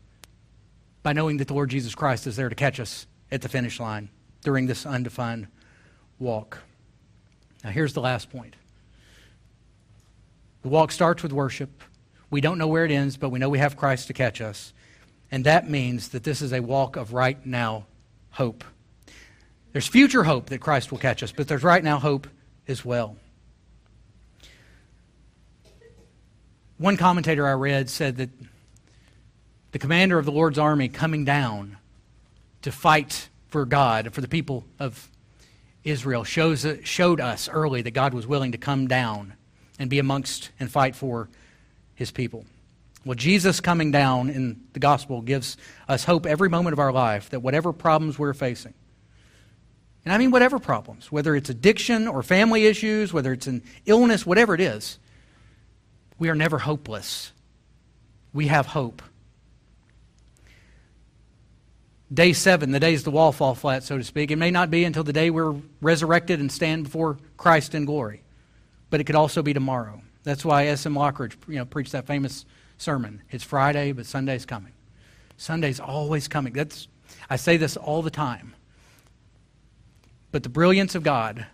by 1.02 1.12
knowing 1.12 1.36
that 1.36 1.48
the 1.48 1.54
Lord 1.54 1.68
Jesus 1.68 1.94
Christ 1.94 2.26
is 2.26 2.36
there 2.36 2.48
to 2.48 2.54
catch 2.54 2.80
us 2.80 3.06
at 3.30 3.42
the 3.42 3.48
finish 3.48 3.78
line 3.78 4.08
during 4.42 4.66
this 4.66 4.86
undefined 4.86 5.48
walk. 6.18 6.58
Now, 7.62 7.70
here's 7.70 7.92
the 7.92 8.00
last 8.00 8.30
point 8.30 8.56
the 10.62 10.68
walk 10.68 10.90
starts 10.90 11.22
with 11.22 11.32
worship. 11.32 11.82
We 12.30 12.40
don't 12.40 12.58
know 12.58 12.66
where 12.66 12.84
it 12.84 12.90
ends, 12.90 13.16
but 13.16 13.28
we 13.28 13.38
know 13.38 13.48
we 13.48 13.58
have 13.58 13.76
Christ 13.76 14.08
to 14.08 14.12
catch 14.12 14.40
us. 14.40 14.72
And 15.30 15.44
that 15.44 15.68
means 15.68 16.08
that 16.08 16.24
this 16.24 16.40
is 16.40 16.52
a 16.52 16.60
walk 16.60 16.96
of 16.96 17.12
right 17.12 17.44
now 17.44 17.86
hope. 18.30 18.64
There's 19.72 19.86
future 19.86 20.24
hope 20.24 20.50
that 20.50 20.58
Christ 20.58 20.90
will 20.90 20.98
catch 20.98 21.22
us, 21.22 21.32
but 21.32 21.48
there's 21.48 21.64
right 21.64 21.82
now 21.82 21.98
hope 21.98 22.26
as 22.68 22.84
well. 22.84 23.16
One 26.78 26.96
commentator 26.96 27.46
I 27.46 27.52
read 27.52 27.88
said 27.88 28.16
that 28.18 28.30
the 29.72 29.78
commander 29.78 30.18
of 30.18 30.24
the 30.24 30.32
Lord's 30.32 30.58
army 30.58 30.88
coming 30.88 31.24
down 31.24 31.78
to 32.62 32.72
fight 32.72 33.28
for 33.48 33.64
God, 33.64 34.12
for 34.12 34.20
the 34.20 34.28
people 34.28 34.64
of 34.78 35.10
Israel, 35.84 36.24
shows, 36.24 36.66
showed 36.84 37.20
us 37.20 37.48
early 37.48 37.82
that 37.82 37.92
God 37.92 38.12
was 38.12 38.26
willing 38.26 38.52
to 38.52 38.58
come 38.58 38.88
down 38.88 39.34
and 39.78 39.88
be 39.88 39.98
amongst 39.98 40.50
and 40.58 40.70
fight 40.70 40.96
for 40.96 41.28
his 41.94 42.10
people. 42.10 42.44
Well, 43.06 43.14
Jesus 43.14 43.60
coming 43.60 43.92
down 43.92 44.30
in 44.30 44.60
the 44.72 44.80
gospel 44.80 45.22
gives 45.22 45.56
us 45.88 46.02
hope 46.02 46.26
every 46.26 46.48
moment 46.48 46.72
of 46.72 46.80
our 46.80 46.90
life 46.90 47.30
that 47.30 47.38
whatever 47.38 47.72
problems 47.72 48.18
we're 48.18 48.34
facing, 48.34 48.74
and 50.04 50.12
I 50.12 50.18
mean 50.18 50.32
whatever 50.32 50.58
problems, 50.58 51.12
whether 51.12 51.36
it's 51.36 51.48
addiction 51.48 52.08
or 52.08 52.24
family 52.24 52.66
issues, 52.66 53.12
whether 53.12 53.32
it's 53.32 53.46
an 53.46 53.62
illness, 53.86 54.26
whatever 54.26 54.56
it 54.56 54.60
is, 54.60 54.98
we 56.18 56.28
are 56.30 56.34
never 56.34 56.58
hopeless. 56.58 57.30
We 58.32 58.48
have 58.48 58.66
hope. 58.66 59.02
Day 62.12 62.32
seven, 62.32 62.72
the 62.72 62.80
days 62.80 63.04
the 63.04 63.12
wall 63.12 63.30
fall 63.30 63.54
flat, 63.54 63.84
so 63.84 63.98
to 63.98 64.04
speak, 64.04 64.32
it 64.32 64.36
may 64.36 64.50
not 64.50 64.68
be 64.68 64.82
until 64.82 65.04
the 65.04 65.12
day 65.12 65.30
we're 65.30 65.54
resurrected 65.80 66.40
and 66.40 66.50
stand 66.50 66.84
before 66.84 67.18
Christ 67.36 67.72
in 67.72 67.84
glory, 67.84 68.24
but 68.90 69.00
it 69.00 69.04
could 69.04 69.14
also 69.14 69.44
be 69.44 69.54
tomorrow. 69.54 70.02
That's 70.24 70.44
why 70.44 70.66
S.M. 70.66 70.94
Lockridge 70.94 71.36
you 71.46 71.54
know, 71.54 71.64
preached 71.64 71.92
that 71.92 72.08
famous 72.08 72.44
sermon. 72.78 73.22
It's 73.30 73.44
Friday, 73.44 73.92
but 73.92 74.06
Sunday's 74.06 74.46
coming. 74.46 74.72
Sunday's 75.36 75.80
always 75.80 76.28
coming. 76.28 76.52
That's, 76.52 76.88
I 77.28 77.36
say 77.36 77.56
this 77.56 77.76
all 77.76 78.02
the 78.02 78.10
time. 78.10 78.54
But 80.32 80.42
the 80.42 80.48
brilliance 80.48 80.94
of 80.94 81.02
God 81.02 81.46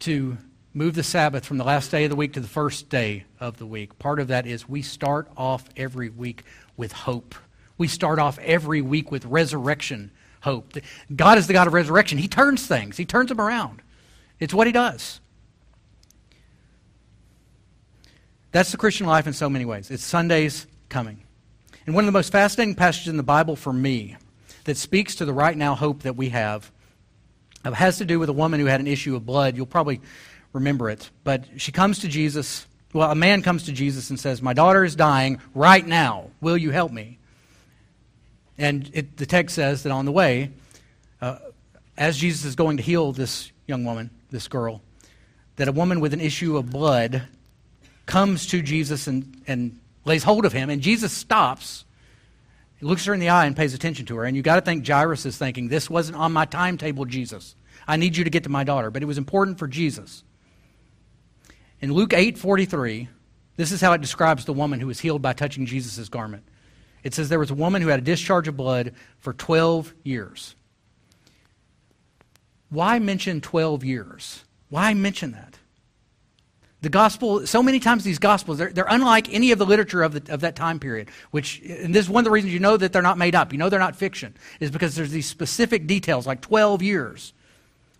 to 0.00 0.38
move 0.74 0.94
the 0.94 1.02
Sabbath 1.02 1.44
from 1.44 1.58
the 1.58 1.64
last 1.64 1.90
day 1.90 2.04
of 2.04 2.10
the 2.10 2.16
week 2.16 2.32
to 2.34 2.40
the 2.40 2.48
first 2.48 2.88
day 2.88 3.24
of 3.40 3.56
the 3.56 3.66
week, 3.66 3.98
part 3.98 4.20
of 4.20 4.28
that 4.28 4.46
is 4.46 4.68
we 4.68 4.82
start 4.82 5.28
off 5.36 5.64
every 5.76 6.08
week 6.08 6.42
with 6.76 6.92
hope. 6.92 7.34
We 7.76 7.88
start 7.88 8.18
off 8.18 8.38
every 8.40 8.80
week 8.80 9.10
with 9.10 9.24
resurrection 9.24 10.10
hope. 10.42 10.74
God 11.14 11.38
is 11.38 11.46
the 11.46 11.52
God 11.52 11.66
of 11.66 11.72
resurrection. 11.72 12.18
He 12.18 12.28
turns 12.28 12.66
things, 12.66 12.96
He 12.96 13.04
turns 13.04 13.28
them 13.28 13.40
around. 13.40 13.82
It's 14.38 14.54
what 14.54 14.66
He 14.66 14.72
does. 14.72 15.20
That's 18.50 18.70
the 18.72 18.78
Christian 18.78 19.06
life 19.06 19.26
in 19.26 19.32
so 19.32 19.50
many 19.50 19.64
ways. 19.64 19.90
It's 19.90 20.04
Sunday's 20.04 20.66
coming. 20.88 21.22
And 21.86 21.94
one 21.94 22.04
of 22.04 22.06
the 22.06 22.12
most 22.12 22.32
fascinating 22.32 22.74
passages 22.74 23.08
in 23.08 23.16
the 23.16 23.22
Bible 23.22 23.56
for 23.56 23.72
me 23.72 24.16
that 24.64 24.76
speaks 24.76 25.16
to 25.16 25.24
the 25.24 25.32
right 25.32 25.56
now 25.56 25.74
hope 25.74 26.02
that 26.02 26.16
we 26.16 26.30
have 26.30 26.70
has 27.64 27.98
to 27.98 28.04
do 28.04 28.18
with 28.18 28.28
a 28.28 28.32
woman 28.32 28.60
who 28.60 28.66
had 28.66 28.80
an 28.80 28.86
issue 28.86 29.14
of 29.16 29.26
blood. 29.26 29.56
You'll 29.56 29.66
probably 29.66 30.00
remember 30.52 30.88
it. 30.90 31.10
But 31.24 31.44
she 31.58 31.72
comes 31.72 32.00
to 32.00 32.08
Jesus. 32.08 32.66
Well, 32.92 33.10
a 33.10 33.14
man 33.14 33.42
comes 33.42 33.64
to 33.64 33.72
Jesus 33.72 34.10
and 34.10 34.18
says, 34.18 34.40
My 34.40 34.54
daughter 34.54 34.84
is 34.84 34.96
dying 34.96 35.40
right 35.54 35.86
now. 35.86 36.30
Will 36.40 36.56
you 36.56 36.70
help 36.70 36.92
me? 36.92 37.18
And 38.56 38.90
it, 38.92 39.16
the 39.16 39.26
text 39.26 39.54
says 39.54 39.82
that 39.82 39.92
on 39.92 40.04
the 40.04 40.12
way, 40.12 40.50
uh, 41.20 41.38
as 41.96 42.16
Jesus 42.16 42.44
is 42.44 42.56
going 42.56 42.78
to 42.78 42.82
heal 42.82 43.12
this 43.12 43.52
young 43.66 43.84
woman, 43.84 44.10
this 44.30 44.48
girl, 44.48 44.82
that 45.56 45.68
a 45.68 45.72
woman 45.72 46.00
with 46.00 46.12
an 46.12 46.20
issue 46.20 46.56
of 46.56 46.70
blood 46.70 47.22
comes 48.08 48.46
to 48.48 48.60
Jesus 48.60 49.06
and, 49.06 49.40
and 49.46 49.78
lays 50.04 50.24
hold 50.24 50.44
of 50.44 50.52
him, 50.52 50.70
and 50.70 50.82
Jesus 50.82 51.12
stops. 51.12 51.84
Looks 52.80 53.04
her 53.06 53.14
in 53.14 53.20
the 53.20 53.28
eye 53.28 53.46
and 53.46 53.56
pays 53.56 53.74
attention 53.74 54.06
to 54.06 54.16
her. 54.16 54.24
And 54.24 54.36
you 54.36 54.42
got 54.42 54.54
to 54.56 54.60
think 54.60 54.86
Jairus 54.86 55.26
is 55.26 55.36
thinking, 55.36 55.68
This 55.68 55.90
wasn't 55.90 56.16
on 56.16 56.32
my 56.32 56.44
timetable, 56.44 57.04
Jesus. 57.04 57.54
I 57.88 57.96
need 57.96 58.16
you 58.16 58.24
to 58.24 58.30
get 58.30 58.44
to 58.44 58.48
my 58.48 58.64
daughter. 58.64 58.90
But 58.90 59.02
it 59.02 59.06
was 59.06 59.18
important 59.18 59.58
for 59.58 59.66
Jesus. 59.66 60.22
In 61.80 61.92
Luke 61.92 62.12
8 62.12 62.38
43, 62.38 63.08
this 63.56 63.72
is 63.72 63.80
how 63.80 63.92
it 63.92 64.00
describes 64.00 64.44
the 64.44 64.52
woman 64.52 64.78
who 64.78 64.86
was 64.86 65.00
healed 65.00 65.22
by 65.22 65.32
touching 65.32 65.66
Jesus' 65.66 66.08
garment. 66.08 66.44
It 67.02 67.14
says 67.14 67.28
there 67.28 67.38
was 67.38 67.50
a 67.50 67.54
woman 67.54 67.82
who 67.82 67.88
had 67.88 67.98
a 67.98 68.02
discharge 68.02 68.46
of 68.48 68.56
blood 68.56 68.94
for 69.18 69.32
12 69.32 69.94
years. 70.04 70.54
Why 72.70 72.98
mention 72.98 73.40
12 73.40 73.84
years? 73.84 74.44
Why 74.68 74.94
mention 74.94 75.32
that? 75.32 75.57
The 76.80 76.88
gospel, 76.88 77.44
so 77.44 77.60
many 77.60 77.80
times 77.80 78.04
these 78.04 78.20
gospels, 78.20 78.58
they're, 78.58 78.72
they're 78.72 78.86
unlike 78.88 79.32
any 79.34 79.50
of 79.50 79.58
the 79.58 79.66
literature 79.66 80.02
of, 80.02 80.12
the, 80.12 80.32
of 80.32 80.40
that 80.42 80.54
time 80.54 80.78
period, 80.78 81.10
which, 81.32 81.60
and 81.60 81.92
this 81.92 82.04
is 82.04 82.10
one 82.10 82.20
of 82.20 82.24
the 82.24 82.30
reasons 82.30 82.52
you 82.52 82.60
know 82.60 82.76
that 82.76 82.92
they're 82.92 83.02
not 83.02 83.18
made 83.18 83.34
up. 83.34 83.52
You 83.52 83.58
know 83.58 83.68
they're 83.68 83.80
not 83.80 83.96
fiction, 83.96 84.34
is 84.60 84.70
because 84.70 84.94
there's 84.94 85.10
these 85.10 85.26
specific 85.26 85.88
details, 85.88 86.24
like 86.26 86.40
12 86.40 86.82
years. 86.82 87.32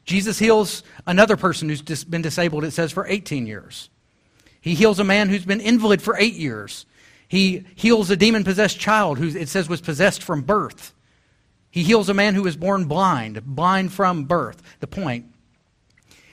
Jesus 0.04 0.38
heals 0.38 0.84
another 1.06 1.36
person 1.36 1.68
who's 1.68 1.82
dis- 1.82 2.04
been 2.04 2.22
disabled, 2.22 2.64
it 2.64 2.70
says, 2.70 2.92
for 2.92 3.04
18 3.06 3.46
years. 3.46 3.90
He 4.60 4.74
heals 4.74 5.00
a 5.00 5.04
man 5.04 5.28
who's 5.28 5.44
been 5.44 5.60
invalid 5.60 6.00
for 6.00 6.16
eight 6.16 6.34
years. 6.34 6.86
He 7.26 7.64
heals 7.74 8.10
a 8.10 8.16
demon 8.16 8.44
possessed 8.44 8.78
child 8.78 9.18
who 9.18 9.26
it 9.28 9.48
says 9.48 9.68
was 9.68 9.80
possessed 9.80 10.22
from 10.22 10.42
birth. 10.42 10.94
He 11.70 11.82
heals 11.82 12.08
a 12.08 12.14
man 12.14 12.34
who 12.34 12.42
was 12.42 12.56
born 12.56 12.84
blind, 12.84 13.44
blind 13.44 13.92
from 13.92 14.24
birth. 14.24 14.62
The 14.80 14.86
point 14.86 15.26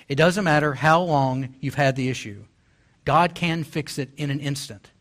it 0.08 0.16
doesn't 0.16 0.44
matter 0.44 0.74
how 0.74 1.02
long 1.02 1.56
you've 1.60 1.76
had 1.76 1.96
the 1.96 2.10
issue, 2.10 2.44
God 3.06 3.36
can 3.36 3.64
fix 3.64 3.98
it 3.98 4.10
in 4.18 4.30
an 4.30 4.40
instant. 4.40 4.92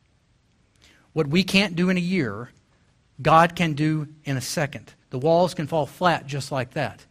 What 1.13 1.27
we 1.27 1.45
can't 1.45 1.77
do 1.77 1.91
in 1.91 1.97
a 1.97 2.01
year, 2.01 2.51
God 3.21 3.55
can 3.55 3.75
do 3.75 4.09
in 4.25 4.37
a 4.37 4.41
second. 4.41 4.93
The 5.11 5.19
walls 5.19 5.55
can 5.55 5.67
fall 5.67 5.87
flat 5.87 6.27
just 6.27 6.51
like 6.51 6.73
that. 6.73 7.05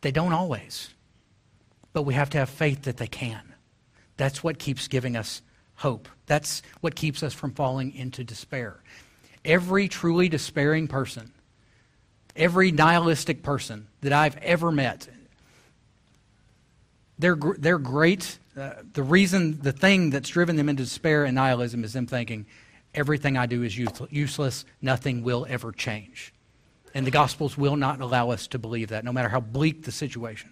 They 0.00 0.10
don't 0.10 0.32
always, 0.32 0.90
but 1.92 2.02
we 2.02 2.14
have 2.14 2.30
to 2.30 2.38
have 2.38 2.50
faith 2.50 2.82
that 2.82 2.96
they 2.96 3.06
can. 3.06 3.54
That's 4.16 4.42
what 4.42 4.58
keeps 4.58 4.88
giving 4.88 5.16
us 5.16 5.42
hope. 5.76 6.08
That's 6.26 6.62
what 6.80 6.94
keeps 6.94 7.22
us 7.22 7.34
from 7.34 7.52
falling 7.52 7.94
into 7.94 8.24
despair. 8.24 8.82
Every 9.44 9.88
truly 9.88 10.28
despairing 10.28 10.88
person, 10.88 11.32
every 12.36 12.72
nihilistic 12.72 13.42
person 13.42 13.88
that 14.00 14.12
I've 14.12 14.36
ever 14.38 14.72
met, 14.72 15.08
they're, 17.22 17.38
they're 17.58 17.78
great. 17.78 18.38
Uh, 18.56 18.72
the 18.92 19.02
reason, 19.02 19.60
the 19.62 19.72
thing 19.72 20.10
that's 20.10 20.28
driven 20.28 20.56
them 20.56 20.68
into 20.68 20.82
despair 20.82 21.24
and 21.24 21.34
nihilism 21.34 21.84
is 21.84 21.94
them 21.94 22.06
thinking, 22.06 22.46
everything 22.94 23.38
I 23.38 23.46
do 23.46 23.62
is 23.62 23.78
useless, 23.78 24.64
nothing 24.82 25.22
will 25.22 25.46
ever 25.48 25.72
change. 25.72 26.34
And 26.94 27.06
the 27.06 27.10
Gospels 27.10 27.56
will 27.56 27.76
not 27.76 28.00
allow 28.00 28.30
us 28.30 28.46
to 28.48 28.58
believe 28.58 28.88
that, 28.88 29.04
no 29.04 29.12
matter 29.12 29.30
how 29.30 29.40
bleak 29.40 29.84
the 29.84 29.92
situation. 29.92 30.50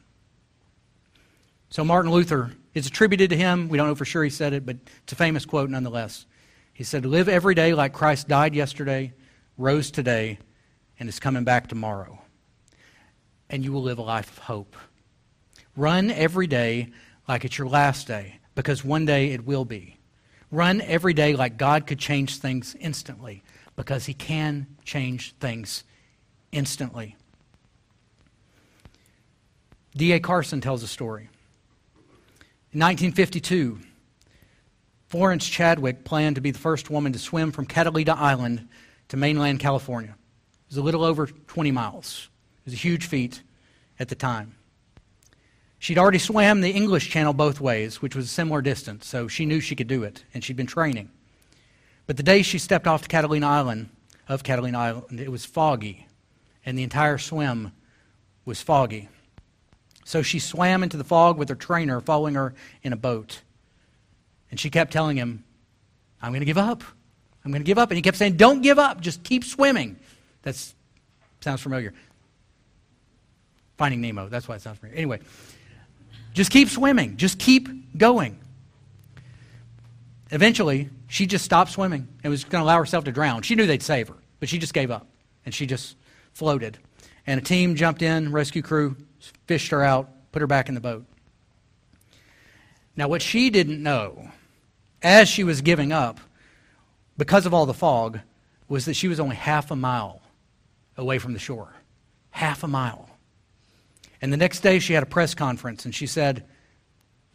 So, 1.69 1.85
Martin 1.85 2.11
Luther, 2.11 2.53
it's 2.73 2.87
attributed 2.87 3.31
to 3.31 3.37
him. 3.37 3.69
We 3.69 3.77
don't 3.77 3.89
know 3.89 3.95
for 3.95 4.07
sure 4.07 4.25
he 4.25 4.31
said 4.31 4.55
it, 4.55 4.65
but 4.65 4.77
it's 5.03 5.13
a 5.13 5.17
famous 5.17 5.45
quote 5.45 5.69
nonetheless. 5.69 6.25
He 6.73 6.85
said, 6.85 7.05
Live 7.05 7.29
every 7.29 7.55
day 7.55 7.75
like 7.75 7.93
Christ 7.93 8.27
died 8.27 8.55
yesterday, 8.55 9.13
rose 9.59 9.91
today, 9.91 10.39
and 10.99 11.09
is 11.09 11.21
coming 11.21 11.45
back 11.45 11.69
tomorrow. 11.69 12.23
And 13.51 13.63
you 13.63 13.73
will 13.73 13.83
live 13.83 13.99
a 13.99 14.03
life 14.03 14.31
of 14.31 14.39
hope. 14.39 14.77
Run 15.81 16.11
every 16.11 16.47
day 16.47 16.91
like 17.27 17.47
it's 17.47 17.57
your 17.57 17.67
last 17.67 18.07
day, 18.07 18.39
because 18.55 18.85
one 18.85 19.07
day 19.07 19.31
it 19.31 19.47
will 19.47 19.65
be. 19.65 19.97
Run 20.51 20.83
every 20.83 21.15
day 21.15 21.35
like 21.35 21.57
God 21.57 21.87
could 21.87 21.99
change 21.99 22.37
things 22.37 22.77
instantly, 22.79 23.43
because 23.77 24.05
He 24.05 24.13
can 24.13 24.67
change 24.85 25.35
things 25.41 25.85
instantly. 26.53 27.17
D.A. 29.97 30.21
Carson 30.21 30.61
tells 30.61 30.83
a 30.83 30.87
story. 30.87 31.31
In 32.73 32.81
1952, 32.81 33.79
Florence 35.09 35.49
Chadwick 35.49 36.05
planned 36.05 36.35
to 36.35 36.43
be 36.43 36.51
the 36.51 36.59
first 36.59 36.91
woman 36.91 37.15
to 37.15 37.19
swim 37.19 37.53
from 37.53 37.65
Catalina 37.65 38.13
Island 38.13 38.69
to 39.09 39.17
mainland 39.17 39.61
California. 39.61 40.11
It 40.11 40.69
was 40.69 40.77
a 40.77 40.83
little 40.83 41.05
over 41.05 41.27
20 41.27 41.71
miles. 41.71 42.29
It 42.59 42.67
was 42.67 42.75
a 42.75 42.77
huge 42.77 43.07
feat 43.07 43.43
at 43.99 44.11
the 44.11 44.15
time. 44.15 44.57
She'd 45.81 45.97
already 45.97 46.19
swam 46.19 46.61
the 46.61 46.71
English 46.71 47.09
Channel 47.09 47.33
both 47.33 47.59
ways, 47.59 48.03
which 48.03 48.15
was 48.15 48.27
a 48.27 48.29
similar 48.29 48.61
distance, 48.61 49.07
so 49.07 49.29
she 49.29 49.47
knew 49.47 49.61
she 49.61 49.75
could 49.75 49.89
do 49.89 50.03
it, 50.03 50.25
and 50.35 50.45
she'd 50.45 50.57
been 50.57 50.67
training. 50.67 51.11
But 52.07 52.19
the 52.19 52.23
day 52.23 52.43
she 52.43 52.59
stepped 52.59 52.87
off 52.87 53.03
to 53.03 53.09
Catalina 53.09 53.47
Island, 53.47 53.89
of 54.29 54.45
Catalina 54.45 54.79
Island, 54.79 55.19
it 55.19 55.33
was 55.33 55.47
foggy, 55.47 56.07
and 56.67 56.79
the 56.79 56.83
entire 56.83 57.17
swim 57.17 57.73
was 58.45 58.61
foggy. 58.61 59.09
So 60.05 60.21
she 60.21 60.39
swam 60.39 60.83
into 60.83 60.99
the 60.99 61.05
fog 61.05 61.39
with 61.39 61.49
her 61.49 61.55
trainer 61.55 61.99
following 62.03 62.35
her 62.35 62.53
in 62.83 62.93
a 62.93 62.97
boat. 62.97 63.41
And 64.51 64.61
she 64.61 64.69
kept 64.69 64.93
telling 64.93 65.17
him, 65.17 65.45
I'm 66.21 66.33
going 66.33 66.41
to 66.41 66.47
give 66.47 66.59
up. 66.59 66.83
I'm 67.43 67.53
going 67.53 67.63
to 67.63 67.67
give 67.67 67.79
up. 67.79 67.91
And 67.91 67.97
he 67.97 68.03
kept 68.03 68.19
saying, 68.19 68.37
Don't 68.37 68.61
give 68.61 68.79
up. 68.79 69.01
Just 69.01 69.23
keep 69.23 69.45
swimming. 69.45 69.97
That 70.43 70.57
sounds 71.41 71.63
familiar. 71.63 71.95
Finding 73.79 74.03
Nemo. 74.03 74.29
That's 74.29 74.47
why 74.47 74.57
it 74.57 74.63
sounds 74.63 74.79
familiar. 74.79 74.99
Anyway, 74.99 75.21
just 76.33 76.51
keep 76.51 76.69
swimming. 76.69 77.17
Just 77.17 77.39
keep 77.39 77.69
going. 77.97 78.39
Eventually, 80.31 80.89
she 81.09 81.27
just 81.27 81.45
stopped 81.45 81.73
swimming 81.73 82.07
and 82.23 82.31
was 82.31 82.45
going 82.45 82.63
to 82.63 82.65
allow 82.65 82.79
herself 82.79 83.05
to 83.05 83.13
drown. 83.13 83.43
She 83.43 83.55
knew 83.57 83.67
they'd 83.67 83.83
save 83.83 84.09
her, 84.09 84.15
but 84.39 84.49
she 84.49 84.59
just 84.59 84.73
gave 84.73 84.91
up 84.91 85.07
and 85.45 85.55
she 85.55 85.67
just 85.67 85.97
floated. 86.33 86.79
And 87.27 87.41
a 87.41 87.43
team 87.43 87.75
jumped 87.75 88.03
in, 88.03 88.33
rescue 88.33 88.63
crew, 88.63 88.97
fished 89.47 89.73
her 89.73 89.83
out, 89.83 90.09
put 90.33 90.41
her 90.41 90.47
back 90.47 90.69
in 90.69 90.75
the 90.75 90.81
boat. 90.81 91.05
Now, 92.97 93.09
what 93.09 93.23
she 93.23 93.51
didn't 93.51 93.83
know 93.83 94.31
as 95.03 95.29
she 95.29 95.45
was 95.45 95.63
giving 95.63 95.93
up, 95.93 96.21
because 97.17 97.47
of 97.47 97.55
all 97.55 97.67
the 97.67 97.75
fog, 97.75 98.21
was 98.69 98.85
that 98.85 98.95
she 98.95 99.09
was 99.09 99.19
only 99.19 99.37
half 99.37 99.71
a 99.71 99.77
mile 99.77 100.23
away 100.97 101.19
from 101.19 101.33
the 101.33 101.39
shore. 101.39 101.75
Half 102.31 102.63
a 102.63 102.69
mile. 102.69 103.10
And 104.23 104.33
the 104.33 104.37
next 104.37 104.61
day 104.61 104.79
she 104.79 104.93
had 104.93 105.03
a 105.03 105.07
press 105.07 105.35
conference 105.35 105.85
and 105.85 105.95
she 105.95 106.07
said, 106.07 106.45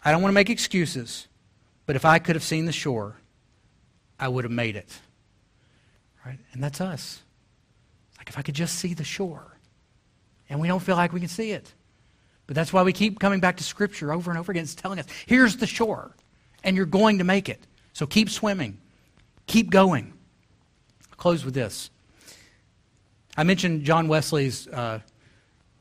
I 0.03 0.11
don't 0.11 0.21
want 0.21 0.31
to 0.31 0.35
make 0.35 0.49
excuses, 0.49 1.27
but 1.85 1.95
if 1.95 2.05
I 2.05 2.19
could 2.19 2.35
have 2.35 2.43
seen 2.43 2.65
the 2.65 2.71
shore, 2.71 3.17
I 4.19 4.27
would 4.27 4.43
have 4.43 4.51
made 4.51 4.75
it. 4.75 4.97
Right? 6.25 6.39
And 6.53 6.63
that's 6.63 6.81
us. 6.81 7.21
Like 8.17 8.29
if 8.29 8.37
I 8.37 8.41
could 8.41 8.55
just 8.55 8.75
see 8.75 8.93
the 8.93 9.03
shore. 9.03 9.57
And 10.49 10.59
we 10.59 10.67
don't 10.67 10.81
feel 10.81 10.95
like 10.95 11.11
we 11.11 11.19
can 11.19 11.29
see 11.29 11.51
it. 11.51 11.73
But 12.47 12.55
that's 12.55 12.71
why 12.71 12.83
we 12.83 12.93
keep 12.93 13.19
coming 13.19 13.39
back 13.39 13.57
to 13.57 13.63
Scripture 13.63 14.13
over 14.13 14.29
and 14.29 14.39
over 14.39 14.51
again. 14.51 14.63
It's 14.63 14.75
telling 14.75 14.99
us, 14.99 15.05
here's 15.25 15.57
the 15.57 15.65
shore, 15.65 16.15
and 16.63 16.75
you're 16.75 16.85
going 16.85 17.17
to 17.17 17.23
make 17.23 17.49
it. 17.49 17.59
So 17.93 18.05
keep 18.05 18.29
swimming, 18.29 18.77
keep 19.47 19.71
going. 19.71 20.13
I'll 21.09 21.17
close 21.17 21.43
with 21.43 21.55
this. 21.55 21.89
I 23.37 23.43
mentioned 23.43 23.83
John 23.83 24.07
Wesley's 24.07 24.67
uh, 24.67 24.99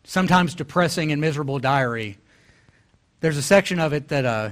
sometimes 0.05 0.55
depressing 0.55 1.11
and 1.11 1.21
miserable 1.21 1.59
diary. 1.59 2.19
There's 3.21 3.37
a 3.37 3.43
section 3.43 3.81
of 3.81 3.93
it 3.93 4.09
that 4.09 4.25
uh, 4.25 4.51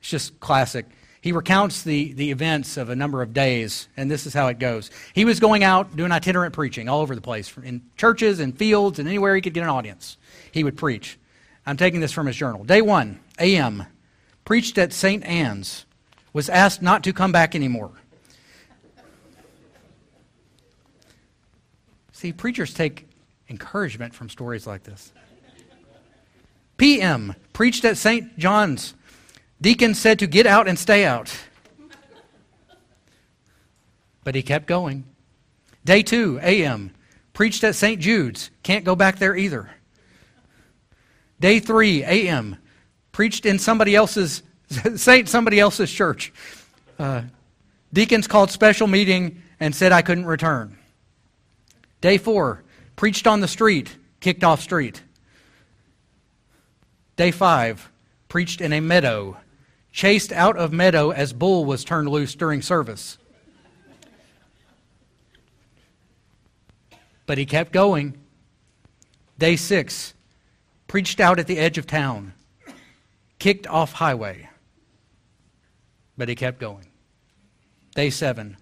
it's 0.00 0.10
just 0.10 0.38
classic. 0.38 0.86
he 1.20 1.32
recounts 1.32 1.82
the, 1.82 2.12
the 2.12 2.30
events 2.30 2.76
of 2.76 2.90
a 2.90 2.96
number 2.96 3.22
of 3.22 3.32
days, 3.32 3.88
and 3.96 4.10
this 4.10 4.26
is 4.26 4.34
how 4.34 4.48
it 4.48 4.58
goes. 4.58 4.90
He 5.14 5.24
was 5.24 5.40
going 5.40 5.64
out 5.64 5.96
doing 5.96 6.12
itinerant 6.12 6.54
preaching 6.54 6.88
all 6.88 7.00
over 7.00 7.14
the 7.14 7.20
place, 7.20 7.52
in 7.62 7.82
churches 7.96 8.38
and 8.38 8.56
fields 8.56 8.98
and 8.98 9.08
anywhere 9.08 9.34
he 9.34 9.40
could 9.40 9.54
get 9.54 9.62
an 9.62 9.70
audience. 9.70 10.18
He 10.52 10.62
would 10.62 10.76
preach. 10.76 11.18
I'm 11.64 11.76
taking 11.76 12.00
this 12.00 12.12
from 12.12 12.26
his 12.26 12.36
journal. 12.36 12.64
Day 12.64 12.82
1, 12.82 13.20
a.m., 13.38 13.86
preached 14.44 14.76
at 14.78 14.92
St. 14.92 15.24
Anne's, 15.24 15.86
was 16.32 16.48
asked 16.48 16.82
not 16.82 17.04
to 17.04 17.12
come 17.12 17.30
back 17.30 17.54
anymore. 17.54 17.92
See, 22.12 22.32
preachers 22.32 22.74
take 22.74 23.08
encouragement 23.52 24.14
from 24.14 24.30
stories 24.30 24.66
like 24.66 24.82
this. 24.82 25.12
PM, 26.78 27.34
preached 27.52 27.84
at 27.84 27.98
St. 27.98 28.36
John's, 28.38 28.94
Deacon 29.60 29.94
said 29.94 30.18
to 30.18 30.26
get 30.26 30.46
out 30.46 30.66
and 30.66 30.78
stay 30.78 31.04
out. 31.04 31.32
But 34.24 34.34
he 34.34 34.42
kept 34.42 34.66
going. 34.66 35.04
Day 35.84 36.02
2, 36.02 36.40
a.m., 36.42 36.92
preached 37.34 37.62
at 37.62 37.74
St. 37.74 38.00
Jude's. 38.00 38.50
Can't 38.62 38.84
go 38.84 38.96
back 38.96 39.18
there 39.18 39.36
either. 39.36 39.70
Day 41.38 41.60
3, 41.60 42.04
a.m., 42.04 42.56
preached 43.12 43.44
in 43.44 43.58
somebody 43.58 43.94
else's, 43.94 44.42
Saint 44.96 45.28
somebody 45.28 45.60
else's 45.60 45.92
church. 45.92 46.32
Uh, 46.98 47.22
deacons 47.92 48.26
called 48.26 48.50
special 48.50 48.86
meeting 48.86 49.42
and 49.60 49.74
said 49.74 49.92
I 49.92 50.02
couldn't 50.02 50.26
return. 50.26 50.78
Day 52.00 52.18
4, 52.18 52.64
preached 52.96 53.26
on 53.26 53.40
the 53.40 53.48
street, 53.48 53.96
kicked 54.20 54.44
off 54.44 54.60
street. 54.60 55.02
Day 57.16 57.30
5, 57.30 57.90
preached 58.28 58.60
in 58.60 58.72
a 58.72 58.80
meadow, 58.80 59.36
chased 59.92 60.32
out 60.32 60.56
of 60.56 60.72
meadow 60.72 61.10
as 61.10 61.32
bull 61.32 61.64
was 61.64 61.84
turned 61.84 62.08
loose 62.08 62.34
during 62.34 62.62
service. 62.62 63.18
But 67.26 67.38
he 67.38 67.46
kept 67.46 67.72
going. 67.72 68.18
Day 69.38 69.56
six, 69.56 70.14
preached 70.86 71.20
out 71.20 71.38
at 71.38 71.46
the 71.46 71.58
edge 71.58 71.78
of 71.78 71.86
town, 71.86 72.32
kicked 73.38 73.66
off 73.66 73.92
highway. 73.92 74.48
But 76.16 76.28
he 76.28 76.34
kept 76.34 76.58
going. 76.58 76.86
Day 77.94 78.10
seven, 78.10 78.56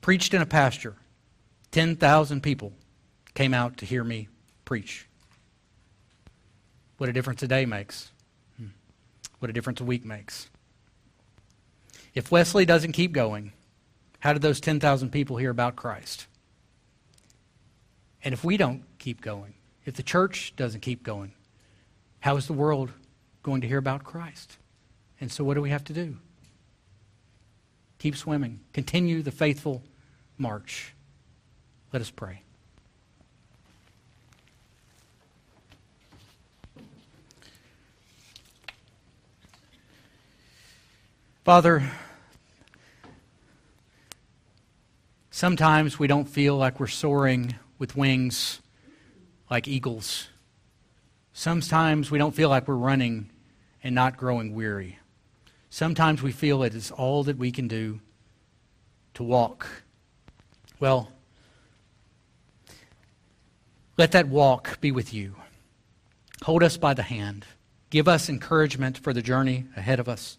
preached 0.00 0.34
in 0.34 0.42
a 0.42 0.46
pasture. 0.46 0.96
10,000 1.70 2.40
people 2.40 2.72
came 3.34 3.52
out 3.54 3.76
to 3.78 3.86
hear 3.86 4.04
me 4.04 4.28
preach. 4.64 5.06
What 6.98 7.08
a 7.08 7.12
difference 7.12 7.42
a 7.42 7.48
day 7.48 7.66
makes. 7.66 8.10
Hmm. 8.56 8.68
What 9.40 9.50
a 9.50 9.52
difference 9.52 9.80
a 9.80 9.84
week 9.84 10.04
makes. 10.04 10.48
If 12.14 12.30
Wesley 12.30 12.64
doesn't 12.64 12.92
keep 12.92 13.12
going, 13.12 13.52
how 14.20 14.32
did 14.32 14.42
those 14.42 14.60
10,000 14.60 15.10
people 15.10 15.36
hear 15.36 15.50
about 15.50 15.76
Christ? 15.76 16.26
And 18.22 18.32
if 18.32 18.44
we 18.44 18.56
don't 18.56 18.84
keep 18.98 19.20
going, 19.20 19.54
if 19.84 19.94
the 19.94 20.02
church 20.02 20.54
doesn't 20.56 20.80
keep 20.80 21.02
going, 21.02 21.32
how 22.20 22.36
is 22.36 22.46
the 22.46 22.54
world 22.54 22.90
going 23.42 23.60
to 23.60 23.68
hear 23.68 23.78
about 23.78 24.04
Christ? 24.04 24.56
And 25.20 25.30
so, 25.30 25.44
what 25.44 25.54
do 25.54 25.60
we 25.60 25.70
have 25.70 25.84
to 25.84 25.92
do? 25.92 26.16
Keep 27.98 28.16
swimming, 28.16 28.60
continue 28.72 29.22
the 29.22 29.30
faithful 29.30 29.82
march. 30.38 30.94
Let 31.92 32.00
us 32.00 32.10
pray. 32.10 32.42
Father, 41.44 41.82
Sometimes 45.34 45.98
we 45.98 46.06
don't 46.06 46.28
feel 46.28 46.56
like 46.56 46.78
we're 46.78 46.86
soaring 46.86 47.56
with 47.76 47.96
wings 47.96 48.60
like 49.50 49.66
eagles. 49.66 50.28
Sometimes 51.32 52.08
we 52.08 52.18
don't 52.18 52.36
feel 52.36 52.48
like 52.48 52.68
we're 52.68 52.76
running 52.76 53.30
and 53.82 53.96
not 53.96 54.16
growing 54.16 54.54
weary. 54.54 55.00
Sometimes 55.70 56.22
we 56.22 56.30
feel 56.30 56.62
it 56.62 56.72
is 56.72 56.92
all 56.92 57.24
that 57.24 57.36
we 57.36 57.50
can 57.50 57.66
do 57.66 57.98
to 59.14 59.24
walk. 59.24 59.66
Well, 60.78 61.10
let 63.98 64.12
that 64.12 64.28
walk 64.28 64.80
be 64.80 64.92
with 64.92 65.12
you. 65.12 65.34
Hold 66.44 66.62
us 66.62 66.76
by 66.76 66.94
the 66.94 67.02
hand. 67.02 67.44
Give 67.90 68.06
us 68.06 68.28
encouragement 68.28 68.98
for 68.98 69.12
the 69.12 69.20
journey 69.20 69.64
ahead 69.76 69.98
of 69.98 70.08
us. 70.08 70.38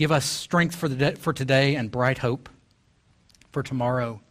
Give 0.00 0.12
us 0.12 0.24
strength 0.24 0.76
for, 0.76 0.88
the, 0.88 1.12
for 1.16 1.34
today 1.34 1.74
and 1.74 1.90
bright 1.90 2.16
hope 2.16 2.48
for 3.52 3.62
tomorrow. 3.62 4.22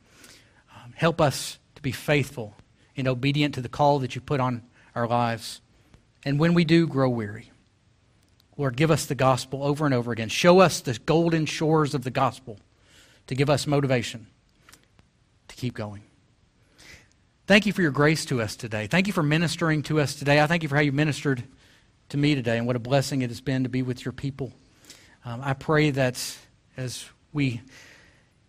Um, 0.76 0.96
help 0.96 1.22
us 1.22 1.60
to 1.76 1.82
be 1.84 1.92
faithful 1.92 2.56
and 2.98 3.08
obedient 3.08 3.54
to 3.54 3.62
the 3.62 3.70
call 3.70 4.00
that 4.00 4.16
you 4.16 4.22
put 4.22 4.40
on 4.40 4.64
our 4.96 5.08
lives. 5.08 5.62
And 6.26 6.40
when 6.40 6.56
we 6.56 6.66
do 6.66 6.88
grow 6.88 7.08
weary, 7.08 7.52
Lord, 8.58 8.78
give 8.78 8.90
us 8.90 9.06
the 9.06 9.14
gospel 9.14 9.64
over 9.64 9.86
and 9.86 9.94
over 9.94 10.12
again. 10.12 10.30
Show 10.30 10.58
us 10.58 10.82
the 10.82 10.98
golden 11.06 11.46
shores 11.46 11.94
of 11.94 12.04
the 12.04 12.10
gospel 12.10 12.58
to 13.28 13.36
give 13.36 13.52
us 13.52 13.68
motivation 13.68 14.26
to 15.50 15.56
keep 15.56 15.76
going. 15.76 16.02
Thank 17.46 17.68
you 17.68 17.74
for 17.74 17.84
your 17.84 17.92
grace 17.92 18.26
to 18.26 18.42
us 18.42 18.56
today. 18.56 18.88
Thank 18.88 19.06
you 19.06 19.14
for 19.14 19.22
ministering 19.22 19.84
to 19.84 20.00
us 20.00 20.16
today. 20.16 20.42
I 20.42 20.48
thank 20.48 20.64
you 20.64 20.70
for 20.70 20.78
how 20.78 20.82
you 20.82 20.94
ministered 20.94 21.44
to 22.10 22.18
me 22.18 22.34
today 22.34 22.58
and 22.58 22.66
what 22.66 22.76
a 22.76 22.80
blessing 22.80 23.22
it 23.22 23.30
has 23.30 23.40
been 23.40 23.62
to 23.62 23.70
be 23.70 23.84
with 23.84 24.04
your 24.04 24.14
people. 24.14 24.52
Um, 25.30 25.42
I 25.44 25.54
pray 25.54 25.92
that 25.92 26.38
as 26.76 27.06
we 27.34 27.62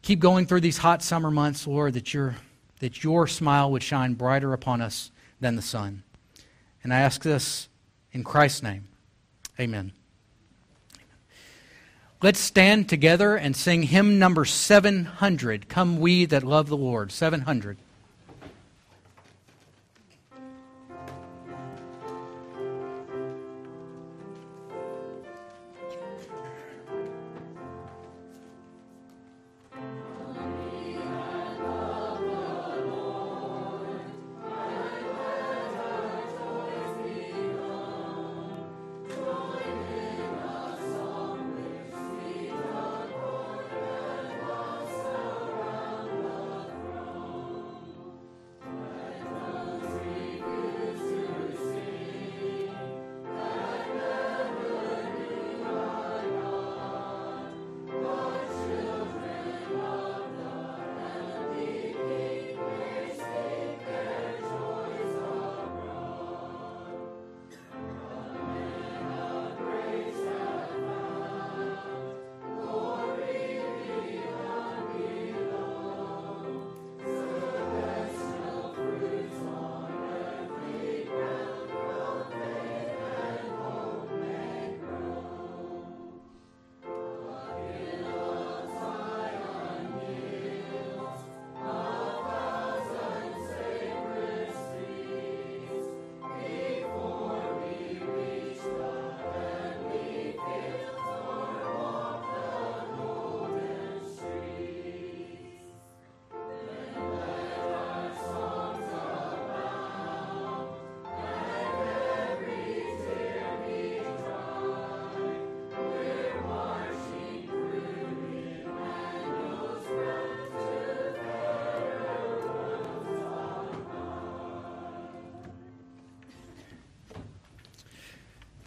keep 0.00 0.18
going 0.18 0.46
through 0.46 0.62
these 0.62 0.78
hot 0.78 1.02
summer 1.02 1.30
months, 1.30 1.66
Lord, 1.66 1.92
that 1.92 2.14
your, 2.14 2.36
that 2.78 3.04
your 3.04 3.26
smile 3.26 3.70
would 3.72 3.82
shine 3.82 4.14
brighter 4.14 4.54
upon 4.54 4.80
us 4.80 5.10
than 5.40 5.56
the 5.56 5.62
sun. 5.62 6.04
And 6.82 6.94
I 6.94 7.00
ask 7.00 7.22
this 7.22 7.68
in 8.12 8.24
Christ's 8.24 8.62
name. 8.62 8.88
Amen. 9.60 9.92
Let's 12.22 12.40
stand 12.40 12.88
together 12.88 13.36
and 13.36 13.54
sing 13.54 13.82
hymn 13.82 14.18
number 14.18 14.46
700 14.46 15.68
Come 15.68 16.00
We 16.00 16.24
That 16.24 16.44
Love 16.44 16.70
the 16.70 16.78
Lord. 16.78 17.12
700. 17.12 17.76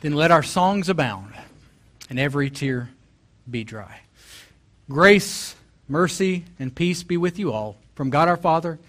Then 0.04 0.14
let 0.14 0.32
our 0.32 0.44
songs 0.44 0.90
abound 0.90 1.34
and 2.10 2.20
every 2.20 2.50
tear 2.50 2.90
be 3.50 3.64
dry. 3.64 4.02
Grace, 4.90 5.56
mercy, 5.88 6.44
and 6.60 6.76
peace 6.76 7.04
be 7.04 7.16
with 7.16 7.40
you 7.40 7.54
all 7.54 7.78
from 7.96 8.10
God 8.10 8.28
our 8.28 8.36
Father 8.36 8.80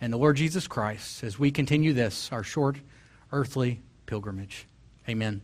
and 0.00 0.10
the 0.10 0.16
Lord 0.16 0.36
Jesus 0.36 0.66
Christ 0.66 1.22
as 1.22 1.38
we 1.38 1.50
continue 1.50 1.92
this, 1.92 2.32
our 2.32 2.42
short 2.42 2.76
earthly 3.32 3.80
pilgrimage. 4.06 4.66
Amen. 5.06 5.42